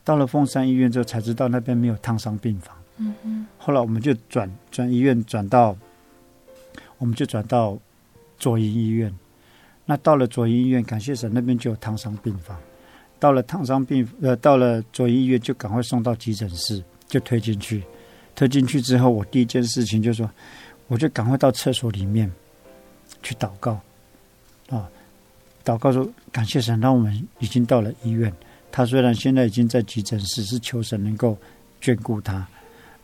[0.04, 3.45] 到了凤山医院之后，才知道那边没有烫伤病房，嗯嗯。
[3.58, 5.76] 后来我们就转转医院，转到
[6.97, 7.78] 我们就转到
[8.38, 9.13] 左营医院。
[9.86, 12.58] 那到了左营医院，感谢神，那边就有烫伤病房。
[13.19, 17.84] 到了烫伤病呃，到了左营医院，就赶快送到急诊室，就推进去。
[18.36, 20.32] 推进去之后，我第一件事情就是说，
[20.88, 22.32] 我就赶快到厕所里面。
[23.23, 23.82] 去祷告，啊，
[25.67, 28.34] 祷告说感谢神，让我们已经到了医院。
[28.71, 31.38] 他虽然现在已经在急诊室，是求神能够
[31.82, 32.47] 眷顾他。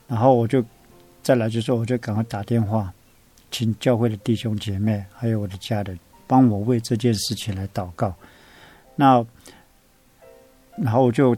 [0.08, 0.64] 然后我就
[1.22, 2.94] 再来就说，我就赶快打电话，
[3.52, 8.16] 请教会的弟兄姐妹还有我的家人帮我为这件事情来祷告。
[8.96, 9.26] 那
[10.78, 11.36] 然后我就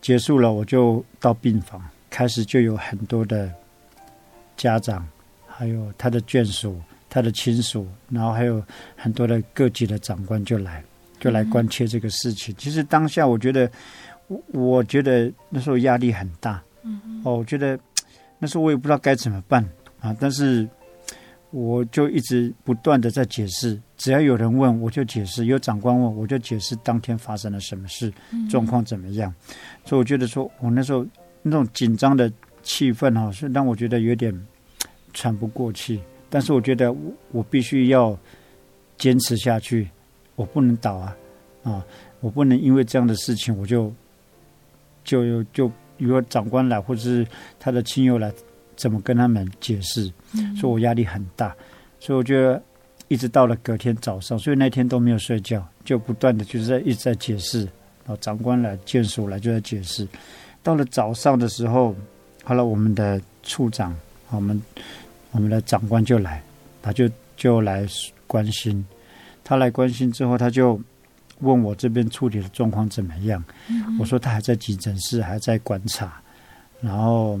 [0.00, 3.52] 结束了，我就到病房，开始就有很多的
[4.56, 5.06] 家长，
[5.46, 6.76] 还有他的眷属。
[7.08, 8.62] 他的亲属，然后还有
[8.96, 10.82] 很多的各级的长官就来，
[11.18, 12.54] 就来关切这个事情。
[12.54, 13.70] 嗯、其实当下我觉得，
[14.28, 16.62] 我我觉得那时候压力很大。
[16.82, 17.22] 嗯嗯。
[17.24, 17.78] 哦，我觉得
[18.38, 19.64] 那时候我也不知道该怎么办
[20.00, 20.68] 啊，但是
[21.50, 28.12] 我就一直不断的在解释，只要有人问我就解释，有长官问我就解释当天发生了什么事，
[28.50, 29.32] 状况怎么样。
[29.84, 31.06] 所以我觉得说我那时候
[31.42, 32.30] 那种紧张的
[32.62, 34.46] 气氛哈，是让我觉得有点
[35.14, 36.00] 喘不过气。
[36.28, 38.18] 但是我觉得我我必须要
[38.98, 39.88] 坚持下去，
[40.34, 41.16] 我不能倒啊
[41.62, 41.84] 啊！
[42.20, 43.92] 我不能因为这样的事情我就
[45.04, 47.26] 就就如果长官来或者是
[47.60, 48.32] 他的亲友来，
[48.74, 50.10] 怎么跟他们解释？
[50.58, 51.54] 所以我压力很大，
[52.00, 52.60] 所以我觉得
[53.08, 57.60] 一直到了隔天早上，所以那天都没有睡觉，就不断的就是在一直在解释。
[57.60, 60.06] 然后长官来、眷属来就在解释。
[60.62, 61.94] 到了早上的时候，
[62.44, 63.94] 后来我们的处长，
[64.30, 64.60] 我们。
[65.36, 66.42] 我们的长官就来，
[66.80, 67.86] 他就就来
[68.26, 68.82] 关心。
[69.44, 70.80] 他来关心之后，他就
[71.40, 73.44] 问我这边处理的状况怎么样。
[73.68, 76.18] 嗯、我说他还在急诊室，还在观察。
[76.80, 77.38] 然后，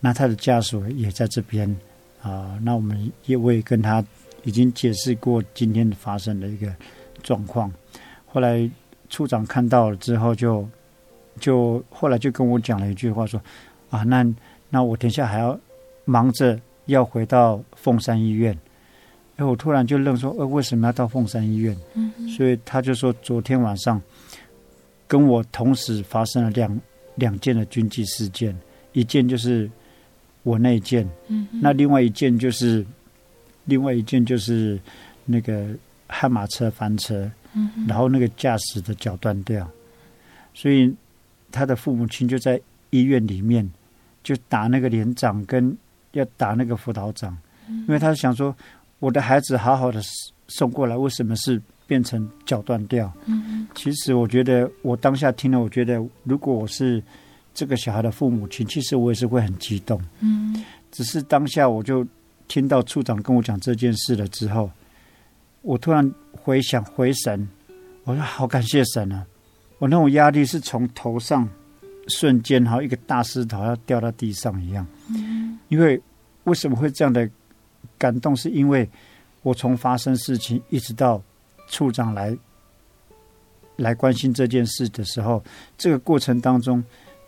[0.00, 1.72] 那他的家属也在这边
[2.20, 2.58] 啊。
[2.60, 4.04] 那我们也我也跟他
[4.42, 6.74] 已经解释过今天发生的一个
[7.22, 7.72] 状况。
[8.26, 8.68] 后来
[9.08, 10.68] 处长看到了之后就，
[11.38, 13.40] 就就后来就跟我讲了一句话说
[13.88, 14.26] ：“啊，那
[14.68, 15.56] 那我等下还要
[16.04, 18.56] 忙着。”要回到凤山医院，
[19.36, 21.76] 哎，我突然就愣说，呃，为什么要到凤山医院？
[21.94, 24.00] 嗯，所以他就说，昨天晚上
[25.08, 26.80] 跟我同时发生了两
[27.16, 28.56] 两件的军纪事件，
[28.92, 29.68] 一件就是
[30.44, 32.86] 我那一件，嗯，那另外一件就是
[33.64, 34.78] 另外一件就是
[35.24, 35.68] 那个
[36.06, 39.68] 悍马车翻车，嗯，然后那个驾驶的脚断掉，
[40.54, 40.94] 所以
[41.50, 43.68] 他的父母亲就在医院里面
[44.22, 45.76] 就打那个连长跟。
[46.16, 47.36] 要打那个辅导长，
[47.68, 48.54] 因为他想说，
[48.98, 50.00] 我的孩子好好的
[50.48, 53.12] 送过来，为什么是变成脚断掉？
[53.26, 57.02] 嗯，其实我觉得，我当下听了，我觉得如果我是
[57.54, 60.00] 这个小孩的父母亲，其实我也是会很激动。
[60.20, 62.06] 嗯，只是当下我就
[62.48, 64.70] 听到处长跟我讲这件事了之后，
[65.62, 67.48] 我突然回想回神，
[68.04, 69.26] 我说好感谢神啊！
[69.78, 71.46] 我那种压力是从头上
[72.08, 74.86] 瞬间好像一个大石头要掉到地上一样。
[75.68, 76.00] 因为
[76.44, 77.28] 为什么会这样的
[77.98, 78.34] 感动？
[78.36, 78.88] 是因为
[79.42, 81.22] 我从发生事情一直到
[81.68, 82.36] 处长来
[83.76, 85.42] 来关心这件事的时候，
[85.76, 86.82] 这个过程当中，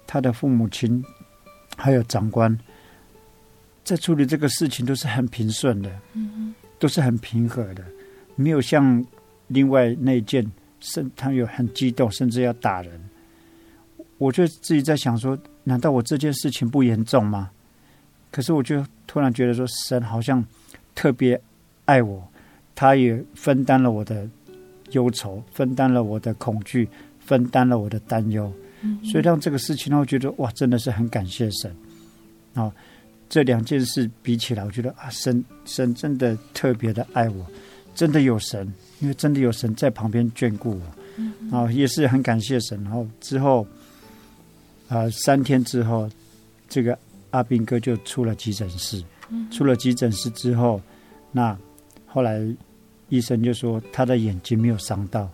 [0.07, 1.05] 他的父母亲
[1.76, 2.57] 还有长官
[3.84, 7.84] 在处理这个事情都是很平顺的，嗯，都是很平和的，
[8.36, 9.05] 没有像
[9.47, 13.01] 另外那件，甚他有很激动，甚至要打人。
[14.18, 17.51] 我就自己在想说，难道我这件事情不严重吗？
[18.31, 20.45] 可是我就突然觉得说，神好像
[20.95, 21.41] 特别
[21.87, 22.22] 爱我，
[22.74, 24.29] 他也分担了我的
[24.91, 28.53] 忧愁，分担了我的恐惧，分担了我的担忧，
[28.83, 31.74] 嗯、所以让这个事情让我觉得哇，真的是很感谢神
[32.55, 32.70] 啊！
[33.31, 37.47] 这两件事比起来，我觉得啊，神神真的特别的爱我，
[37.95, 38.70] 真的有神，
[39.01, 40.83] 因为真的有神在旁边眷顾我，
[41.16, 42.83] 嗯、啊，也是很感谢神。
[42.85, 43.66] 然后之后
[44.89, 46.11] 啊，三天之后，
[46.68, 46.99] 这个。
[47.31, 49.03] 阿兵哥就出了急诊室，
[49.51, 50.81] 出了急诊室之后，
[51.33, 51.57] 那
[52.07, 52.41] 后来
[53.09, 55.31] 医生就说他的眼睛没有伤到，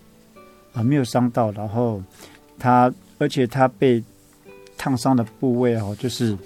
[0.72, 2.02] 啊，没有伤到，然后
[2.58, 4.02] 他而且他被
[4.76, 6.36] 烫伤的部位哦，就是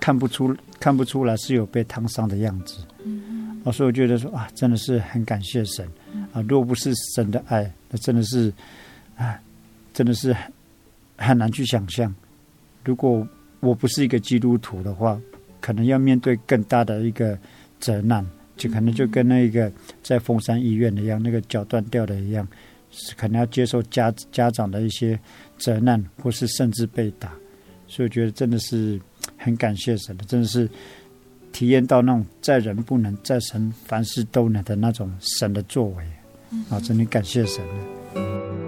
[0.00, 2.78] 看不出看不出来是有被烫伤的样子。
[3.04, 5.88] 嗯，啊，所以我觉得说啊，真的是很感谢神
[6.32, 8.52] 啊，若不是神的爱，那真的是
[9.16, 9.40] 啊，
[9.94, 10.52] 真的是很
[11.16, 12.12] 很难去想象，
[12.84, 13.26] 如果
[13.60, 15.20] 我不是一个基督徒的话。
[15.58, 17.36] 可能要面对更大的一个
[17.80, 18.24] 责难，
[18.56, 22.46] 就可能就跟那个在凤山医院一样，那个脚断掉的一样，
[22.92, 25.18] 是可能要接受家家长的一些
[25.58, 27.32] 责难，或是甚至被打。
[27.88, 29.00] 所以我觉得真的是
[29.36, 30.70] 很感谢神的，真的是
[31.50, 36.04] 体验到那种在人不能，在神凡事都能的那种神的作为
[36.70, 36.78] 啊！
[36.78, 38.65] 真的感谢神。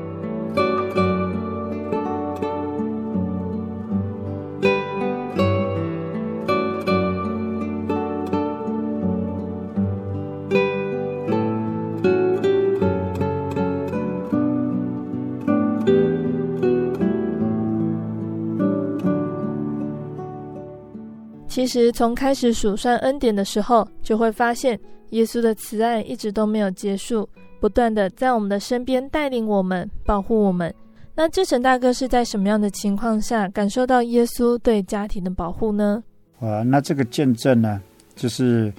[21.69, 27.29] 其实从开始数算恩典的时候，就会发现耶稣的慈爱一直都没有结束，
[27.61, 30.75] 不断的在我们的身边带领我们、保护我们。
[31.15, 36.03] 那志成大哥是在什么样的情况下感受到耶稣对家庭的保护呢？
[36.41, 37.79] 啊，那这个见证呢，
[38.17, 38.73] 就是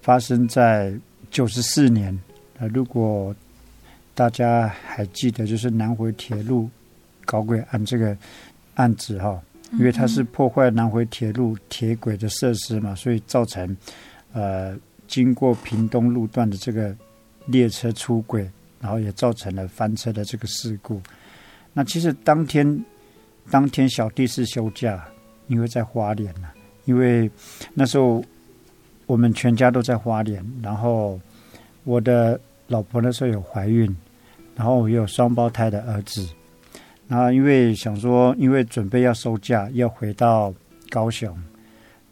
[0.00, 0.94] 发生在
[1.32, 2.16] 九十四年
[2.60, 2.66] 啊。
[2.72, 3.34] 如果
[4.14, 6.70] 大家还记得，就是南回铁路
[7.24, 8.16] 搞鬼案这个
[8.76, 9.36] 案子哈。
[9.72, 13.76] 因为它是破坏南回铁路铁轨的设施嘛，所以造成
[14.32, 14.76] 呃
[15.08, 16.96] 经过屏东路段的这个
[17.46, 18.48] 列车出轨，
[18.80, 21.02] 然后也造成了翻车的这个事故。
[21.72, 22.84] 那其实当天
[23.50, 25.04] 当天小弟是休假，
[25.48, 26.48] 因为在花莲呢，
[26.84, 27.30] 因为
[27.74, 28.24] 那时候
[29.06, 31.20] 我们全家都在花莲，然后
[31.84, 33.94] 我的老婆那时候有怀孕，
[34.54, 36.26] 然后我有双胞胎的儿子。
[37.08, 40.52] 然后因为想说，因为准备要收假，要回到
[40.90, 41.28] 高雄，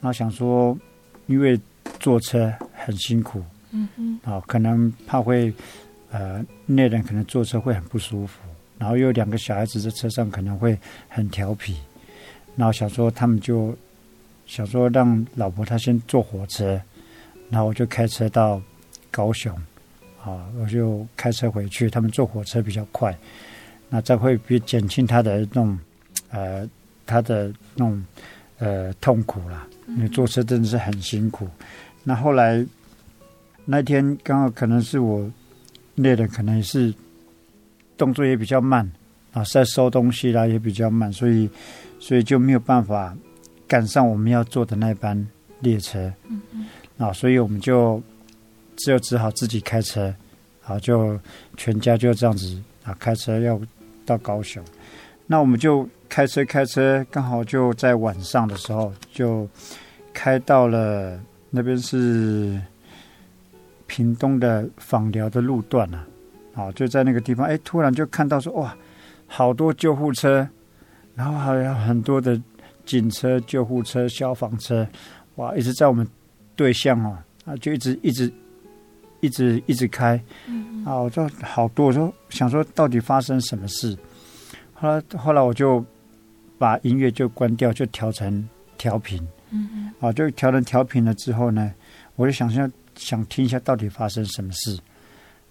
[0.00, 0.78] 然后想说，
[1.26, 1.60] 因为
[1.98, 3.42] 坐车很辛苦，
[3.72, 5.52] 嗯嗯，啊，可能怕会，
[6.10, 8.38] 呃，那人可能坐车会很不舒服，
[8.78, 10.78] 然后又有两个小孩子在车上可能会
[11.08, 11.76] 很调皮，
[12.54, 13.76] 然后想说他们就
[14.46, 16.80] 想说让老婆她先坐火车，
[17.50, 18.62] 然后我就开车到
[19.10, 19.52] 高雄，
[20.22, 23.12] 啊，我就开车回去，他们坐火车比较快。
[23.94, 25.78] 那这会比减轻他的那种，
[26.30, 26.68] 呃，
[27.06, 28.04] 他的那种
[28.58, 29.64] 呃痛苦啦。
[29.86, 31.46] 因为坐车真的是很辛苦。
[32.02, 32.66] 那后来
[33.64, 35.30] 那天刚好可能是我
[35.94, 36.92] 累的，可能也是
[37.96, 38.84] 动作也比较慢
[39.32, 41.48] 啊，在收东西啦也比较慢，所以
[42.00, 43.16] 所以就没有办法
[43.68, 45.24] 赶上我们要坐的那班
[45.60, 46.12] 列车。
[46.28, 46.66] 嗯嗯。
[46.98, 48.02] 啊，所以我们就
[48.74, 50.12] 只有只好自己开车，
[50.64, 51.16] 啊，就
[51.56, 53.60] 全家就这样子啊，开车要。
[54.04, 54.62] 到高雄，
[55.26, 59.48] 那我们就开车开车，刚好就在晚上的时候，就
[60.12, 61.18] 开到了
[61.50, 62.60] 那边是
[63.86, 66.06] 屏东的枋寮的路段啊，
[66.54, 68.76] 好，就在那个地方，哎，突然就看到说，哇，
[69.26, 70.46] 好多救护车，
[71.14, 72.40] 然后还有很多的
[72.84, 74.86] 警车、救护车、消防车，
[75.36, 76.06] 哇，一直在我们
[76.54, 78.32] 对向哦，啊，就一直一直
[79.24, 80.22] 一直一直开。
[80.84, 83.96] 啊，我就好多，我说想说到底发生什么事？
[84.74, 85.82] 后来后来我就
[86.58, 88.46] 把音乐就关掉，就调成
[88.76, 89.18] 调频。
[89.48, 89.94] 嗯嗯。
[89.98, 91.72] 啊，就调成调频了之后呢，
[92.16, 94.78] 我就想想想听一下到底发生什么事。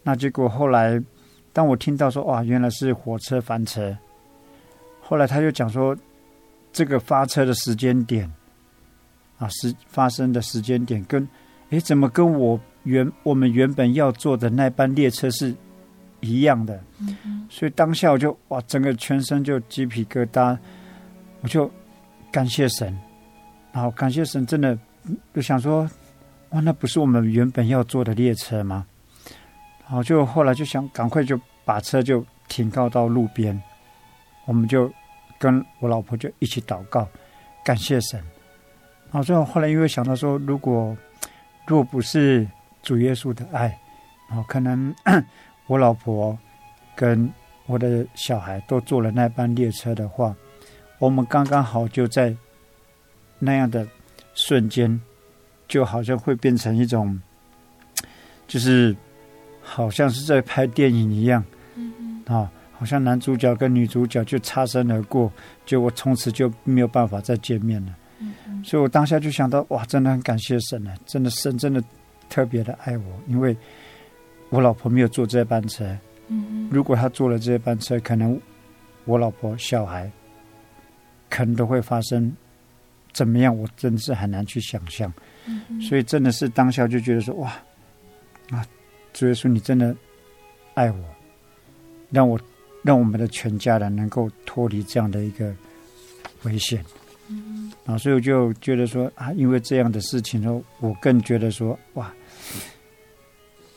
[0.03, 1.01] 那结果后来，
[1.51, 3.97] 当我听到说哇，原来是火车翻车。
[5.01, 5.97] 后来他就讲说，
[6.71, 8.31] 这个发车的时间点
[9.39, 11.27] 啊，时发生的时间点跟，
[11.71, 12.59] 诶，怎么跟我？
[12.83, 15.53] 原我们原本要坐的那班列车是
[16.19, 16.81] 一样的，
[17.49, 20.57] 所以当下我就哇，整个全身就鸡皮疙瘩，
[21.41, 21.69] 我就
[22.31, 22.97] 感谢神，
[23.71, 24.77] 然后感谢神，真的
[25.33, 25.89] 就想说，
[26.51, 28.85] 哇，那不是我们原本要坐的列车吗？
[29.83, 33.61] 然后就后来就想赶快就把车就停靠到路边，
[34.45, 34.91] 我们就
[35.37, 37.07] 跟我老婆就一起祷告，
[37.65, 38.19] 感谢神。
[39.11, 40.95] 然后最后后来因为想到说，如果
[41.67, 42.47] 如果不是
[42.83, 43.75] 主耶稣的爱，
[44.29, 44.93] 哦可能
[45.67, 46.37] 我老婆
[46.95, 47.27] 跟
[47.65, 50.35] 我的小孩都坐了那班列车的话，
[50.99, 52.35] 我们刚刚好就在
[53.39, 53.87] 那样的
[54.35, 54.99] 瞬间，
[55.67, 57.19] 就好像会变成一种，
[58.47, 58.93] 就是
[59.61, 61.43] 好像是在拍电影一样，
[61.75, 65.31] 嗯啊，好像男主角跟女主角就擦身而过，
[65.65, 67.95] 就我从此就没有办法再见面了。
[68.19, 71.81] 嗯所以我当下就想到，哇，真的很感谢神呢，真的神真的。
[72.29, 73.55] 特别的爱我，因为
[74.49, 75.97] 我老婆没有坐这班车，
[76.27, 78.39] 嗯，如果她坐了这班车，可能
[79.05, 80.11] 我老婆小孩
[81.29, 82.31] 可能都会发生
[83.11, 83.55] 怎么样？
[83.55, 85.11] 我真是很难去想象。
[85.45, 87.53] 嗯，所以真的是当下就觉得说哇
[88.49, 88.65] 啊，
[89.11, 89.95] 主耶稣你真的
[90.73, 91.03] 爱我，
[92.09, 92.39] 让我
[92.81, 95.53] 让我们的全家人能够脱离这样的一个
[96.43, 96.83] 危险。
[97.29, 102.13] 嗯，啊，所以我就觉得说啊，因为这样的事情呢，我更觉得说哇。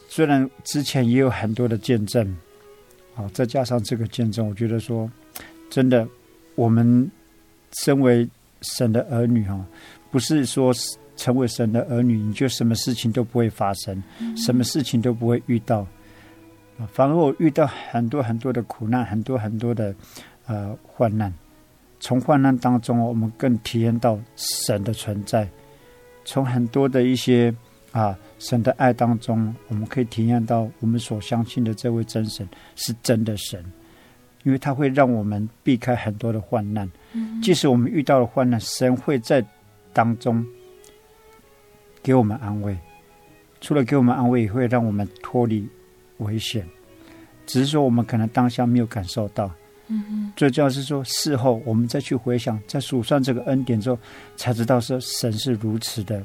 [0.08, 2.26] 虽然之前也有很多的见证，
[3.14, 5.10] 啊，再加上这个见证，我觉得说，
[5.68, 6.08] 真的，
[6.54, 7.10] 我们
[7.72, 8.26] 身为
[8.62, 9.62] 神的儿女哈，
[10.10, 10.72] 不是说
[11.16, 14.02] 成为神的儿女，你就什么事情都不会发生，
[14.38, 15.80] 什么事情都不会遇到，
[16.78, 19.94] 啊，反而我遇到很多很多的苦难，很多很多的
[20.46, 21.30] 呃患难，
[22.00, 25.48] 从患难当中，我们更体验到神的存在，
[26.24, 27.54] 从很多的一些。
[27.92, 33.64] 啊，神的爱当中，我们可以体验到我们所相信的这位真神是真的神，
[34.42, 36.90] 因为他会让我们避开很多的患难。
[37.14, 39.42] 嗯，即使我们遇到了患难，神会在
[39.94, 40.44] 当中
[42.02, 42.76] 给我们安慰。
[43.62, 45.66] 除了给我们安慰，也会让我们脱离
[46.18, 46.68] 危险。
[47.46, 49.50] 只是说我们可能当下没有感受到。
[49.88, 50.32] 嗯嗯。
[50.36, 53.98] 最重要是说，事后我们再去回想，在数算这个恩典之后，
[54.36, 56.22] 才知道说神是如此的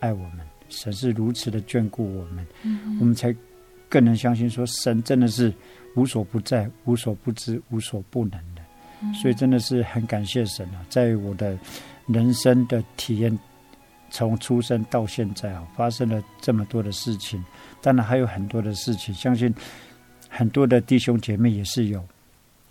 [0.00, 0.40] 爱我们。
[0.68, 3.36] 神是如此的眷顾我们，嗯，我们才
[3.90, 5.52] 更能相信说神真的是
[5.96, 8.62] 无所不在、无所不知、无所不能的。
[9.02, 10.80] 嗯，所以真的是很感谢神啊！
[10.88, 11.58] 在我的
[12.06, 13.38] 人生的体验，
[14.10, 17.44] 从出生到现在啊，发生了这么多的事情，
[17.82, 19.54] 当然还有很多的事情，相信
[20.26, 22.02] 很多的弟兄姐妹也是有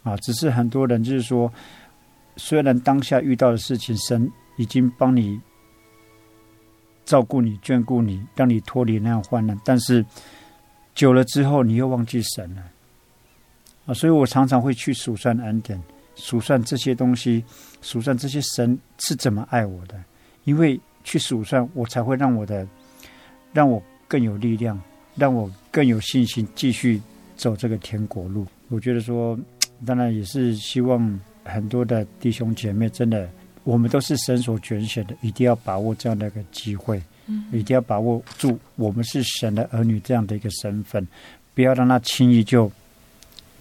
[0.04, 0.18] 啊。
[0.18, 1.52] 只是很多人就是说，
[2.38, 5.40] 虽然当下遇到的事情，神已经帮你。
[7.04, 10.06] 照顾你、眷顾你，让你脱离那样患难，但是
[10.96, 12.64] 久了之后，你又忘记神了
[13.86, 13.94] 啊！
[13.94, 15.82] 所以我常常会去数算恩典，
[16.16, 17.44] 数算这些东西，
[17.82, 20.02] 数算这些神是怎么爱我的。
[20.46, 22.66] 因为去数算，我才会让我的，
[23.52, 24.80] 让我更有力量，
[25.16, 27.02] 让我更有信心，继续
[27.36, 28.46] 走这个天国路。
[28.70, 29.38] 我觉得说，
[29.86, 33.30] 当然也是希望很多的弟兄姐妹真的。
[33.64, 41.08] 我们都是神所拣选的，一定要把握这样的一个机会，嗯，一定要把握住我们是神的儿女这样的一个身份，
[41.54, 42.72] 不要让他轻易就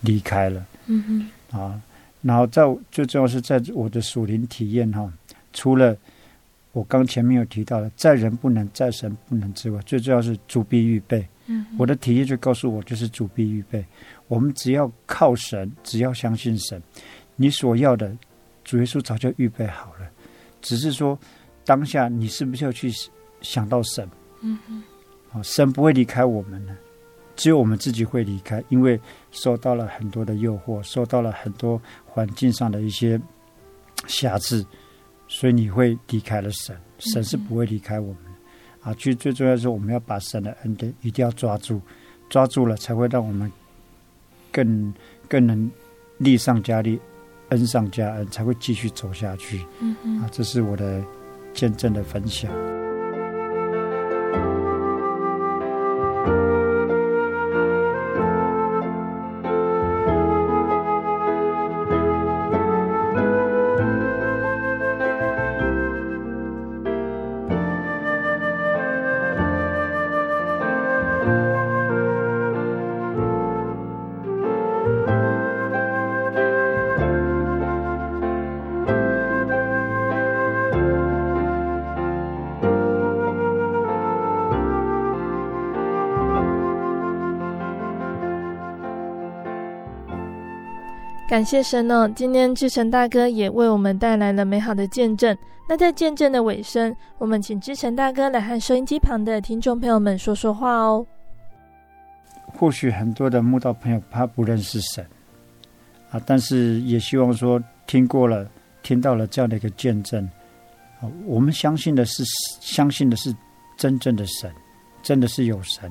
[0.01, 1.79] 离开了，嗯哼，啊，
[2.23, 5.12] 然后在最重要是在我的属灵体验哈，
[5.53, 5.95] 除了
[6.73, 13.85] 我刚前面有提到的，在人不能，在神不能之外，最重要是主必预备，嗯，我的体验就告诉我，就是主必预备，
[14.31, 16.81] 我们只要靠神，只要相信神，
[17.35, 18.16] 你所要的。
[18.62, 20.09] 主耶稣早就预备好了，
[20.61, 21.18] 只是说
[21.64, 22.89] 当下你是不是要去
[23.41, 24.09] 想到神？
[24.43, 24.83] 嗯嗯，
[25.33, 26.76] 啊，神不会离开我们的，
[27.35, 29.01] 只有我们自己会离开，因为
[29.33, 33.20] 受到了很多的诱惑，受到了很多环境上的一些
[34.07, 34.64] 辖制，
[35.26, 36.78] 所以你会离开了神。
[36.99, 38.89] 神是不会离开我们的。
[38.89, 41.81] 啊，其实最重要的是我们要把神的恩典一定要抓住，
[42.28, 43.51] 抓住了才会让我们
[44.53, 44.92] 更
[45.28, 45.70] 更能
[46.18, 47.01] 力上加力。
[47.51, 49.66] 恩上加恩，才会继续走下去。
[49.80, 51.03] 嗯嗯，啊，这是我的
[51.53, 52.48] 见证的分享。
[91.41, 92.07] 感谢神哦！
[92.14, 95.34] 今天志成大哥也为我们带来了美好的见证。
[95.66, 101.07] 那在见证的尾声，我们请志成大哥来和收音机旁的听众朋友们说说话哦。
[102.45, 105.03] 或许很多的慕道朋友他不认识神
[106.11, 108.47] 啊，但是也希望说听过了、
[108.82, 110.22] 听到了这样的一个见证
[111.01, 112.22] 啊，我们相信的是
[112.61, 113.34] 相信的是
[113.78, 114.53] 真正的神，
[115.03, 115.91] 真的是有神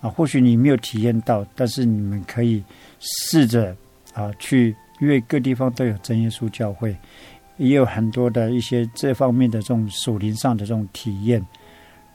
[0.00, 0.10] 啊。
[0.10, 2.64] 或许你没有体验到，但是你们可以
[2.98, 3.72] 试着。
[4.14, 6.96] 啊，去，因为各地方都有真耶稣教会，
[7.58, 11.44] 也有很多的一些这方面的这种属灵上的这种体验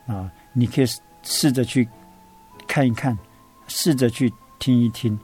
[0.05, 0.85] 啊，你可以
[1.23, 1.87] 试着去
[2.67, 3.17] 看一看，
[3.67, 5.17] 试着去听一听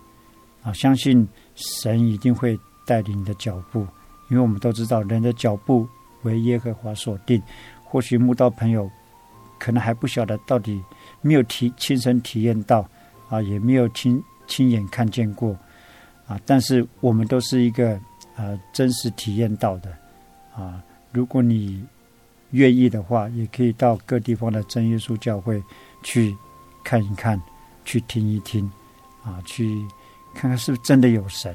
[0.64, 3.86] 啊，相信神一定会带领你的脚步，
[4.30, 5.88] 因为我们都知道人的脚步
[6.24, 7.42] 为耶和华所定。
[7.84, 8.90] 或许慕道朋友
[9.60, 10.82] 可能还不晓得到底
[11.22, 12.88] 没有体亲身体验到
[13.28, 15.54] 啊，也没有亲亲眼看见过
[16.32, 18.00] 啊，但是我们都是一个
[18.38, 19.92] 呃真实体验到的
[20.56, 20.82] 啊。
[21.12, 21.84] 如果你
[22.52, 25.62] 愿意的话，也可以到各地方的真耶稣教会
[26.04, 26.34] 去
[26.84, 27.42] 看一看，
[27.84, 28.70] 去听一听
[29.24, 29.86] 啊，去
[30.34, 31.54] 看看是不是真的有神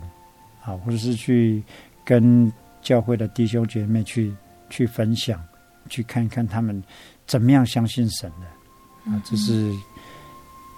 [0.62, 1.62] 啊，或者是去
[2.04, 2.52] 跟
[2.82, 4.34] 教会的弟兄姐妹去
[4.68, 5.42] 去分享，
[5.88, 6.82] 去看一看他们
[7.26, 9.72] 怎么样相信神的啊，这是。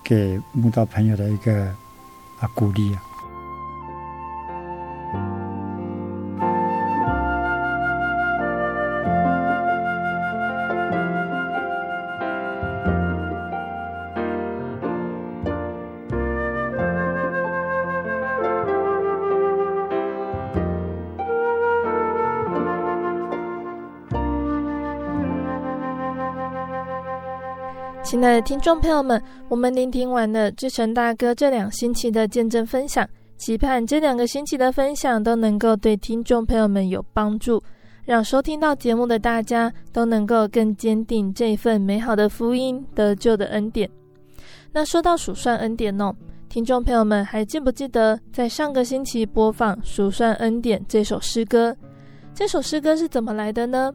[0.04, 1.66] 给慕道朋友的一个
[2.40, 3.02] 啊鼓励啊。
[28.42, 37.60] 听众朋友们，我们聆听完了志成大哥这两星期的见证分享，期盼这两个星期的分享都能够对听众朋友们有帮助，
[38.04, 43.88] 让收听到节目的大家都能够更坚定这份美好的福音得救的恩典。
[44.72, 46.14] 那说到数算恩典哦，
[46.48, 51.76] 听众朋友们还记不记得在上个星期播放《数算恩典》这首诗歌？
[52.34, 53.92] 这首诗歌是怎么来的呢？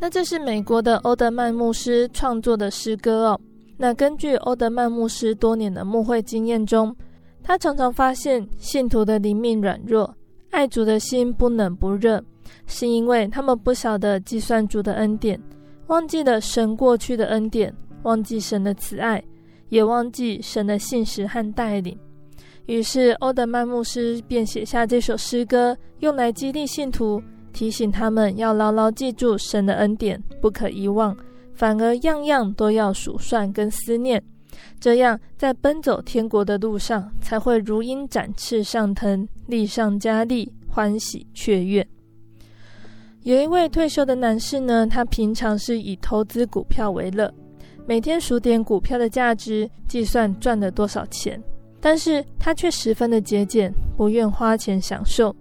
[0.00, 3.40] 那这是美国的欧德曼牧师创作的诗歌哦。
[3.76, 6.94] 那根据欧德曼牧师多年的牧会经验中，
[7.42, 10.14] 他常常发现信徒的灵命软弱，
[10.50, 12.22] 爱主的心不冷不热，
[12.66, 15.40] 是因为他们不晓得计算主的恩典，
[15.88, 19.22] 忘记了神过去的恩典，忘记神的慈爱，
[19.68, 21.98] 也忘记神的信实和带领。
[22.66, 27.20] 于是欧德曼牧师便写下这首诗歌，用来激励信徒，
[27.52, 31.14] 提醒他们要牢牢记住神的恩典，不可遗忘。
[31.54, 34.22] 反而样样都要数算跟思念，
[34.80, 41.86] 这样在奔走天国的路上才会如鹰展翅上腾，力上加力，欢喜雀跃。
[43.22, 47.32] 有一位退休的男士呢，他平常是以投资股票为乐，
[47.86, 51.42] 每天数点股票的价值，计算赚了多少钱，
[51.80, 55.34] 但是他却十分的节俭，不愿花钱享受。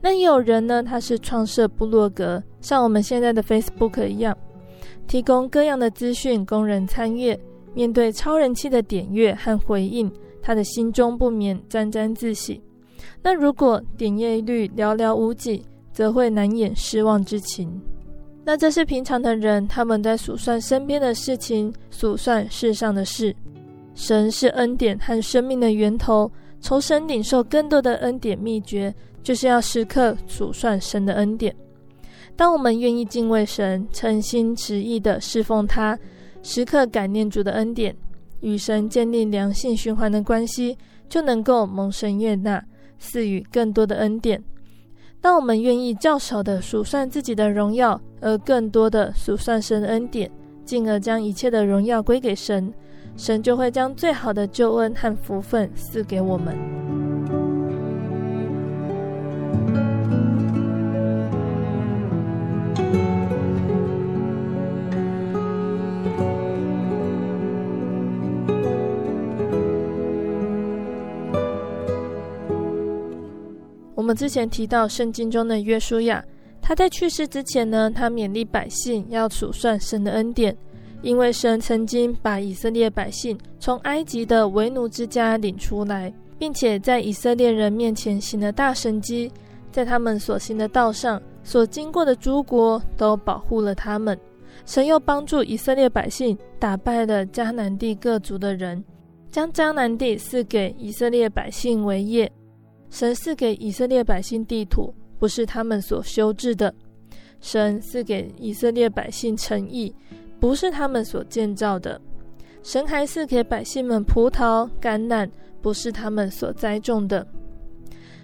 [0.00, 4.34] 那也有人呢，他是创设部落格，像我们现在的 Facebook 一样。
[5.10, 7.36] 提供各样的资讯供人参阅，
[7.74, 10.08] 面对超人气的点阅和回应，
[10.40, 12.62] 他的心中不免沾沾自喜。
[13.20, 17.68] 那如果点阅率寥寥无几，则会难掩失望之情。
[18.44, 23.34] 那这是平常的人，他们在数算身边的事情，数算世上的事。
[23.96, 26.30] 神是恩典和生命的源头，
[26.60, 28.94] 从神领受更多的恩典秘诀，
[29.24, 31.52] 就是要时刻数算神的恩典。
[32.40, 35.98] 当我们愿意敬畏神，诚心实意地侍奉他，
[36.42, 37.94] 时刻感念主的恩典，
[38.40, 40.74] 与神建立良性循环的关系，
[41.06, 42.64] 就能够蒙神悦纳，
[42.98, 44.42] 赐予更多的恩典。
[45.20, 50.30] 当我们愿意较少地数算自己的荣耀，而更多的数算神恩典，
[50.64, 52.72] 进而将一切的荣耀归给神，
[53.18, 56.56] 神就会将最好的救恩和福分赐给我们。
[74.10, 76.24] 们之前提到圣经中的约书亚，
[76.60, 80.56] 他在去世之前呢，他勉励百姓要数算神的恩典，
[81.00, 89.30] 因为神曾经把以色列百姓从埃及的为奴之家领出来，并且在以色列人面前行了大神迹，
[89.70, 94.18] 在他们所行的道上所经过的诸国都保护了他们。
[94.66, 98.82] 神又帮助以色列百姓打败了迦南地各族的人，
[99.30, 102.28] 将迦南地赐给以色列百姓为业。
[102.90, 106.70] 神赐给以色列百姓地土，不是他们所修治的；
[107.40, 109.94] 神赐给以色列百姓城邑，
[110.40, 111.98] 不是他们所建造的；
[112.62, 115.30] 神还赐给百姓们葡萄、橄榄，
[115.62, 117.26] 不是他们所栽种的。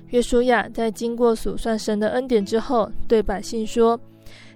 [0.08, 3.98] 约书亚在经过数算神的恩典之后，对百姓说：“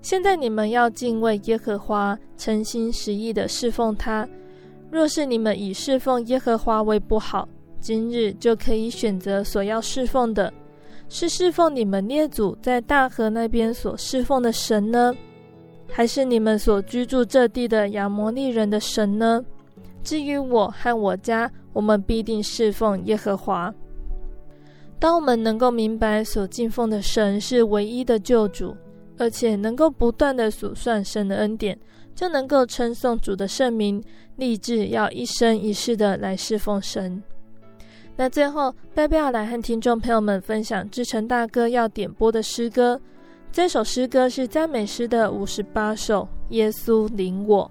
[0.02, 4.28] 现在你们要敬畏耶和华，诚心实意地侍奉他。
[4.90, 7.48] 若是你们以侍奉耶和华为不好。”
[7.80, 10.52] 今日就可以选择所要侍奉的，
[11.08, 15.14] 是侍奉你们列祖在大河那边所侍奉的神呢，
[15.88, 19.44] 还是你们所居住这地的亚摩利人的神呢？
[20.02, 23.74] 至于我和我家，我们必定侍奉耶和华。
[24.98, 28.76] 当我们能够明白所敬奉的神是唯一的救主，
[29.16, 31.78] 而且能够不断的数算神的恩典，
[32.14, 34.02] 就能够称颂主的圣名，
[34.36, 37.22] 立志要一生一世的来侍奉神。
[38.16, 43.00] 那最后，贝贝要来和听众朋友们分享志成大哥要点播的诗歌。
[43.50, 47.70] 这首诗歌是赞美诗的五十八首，《耶稣领我》。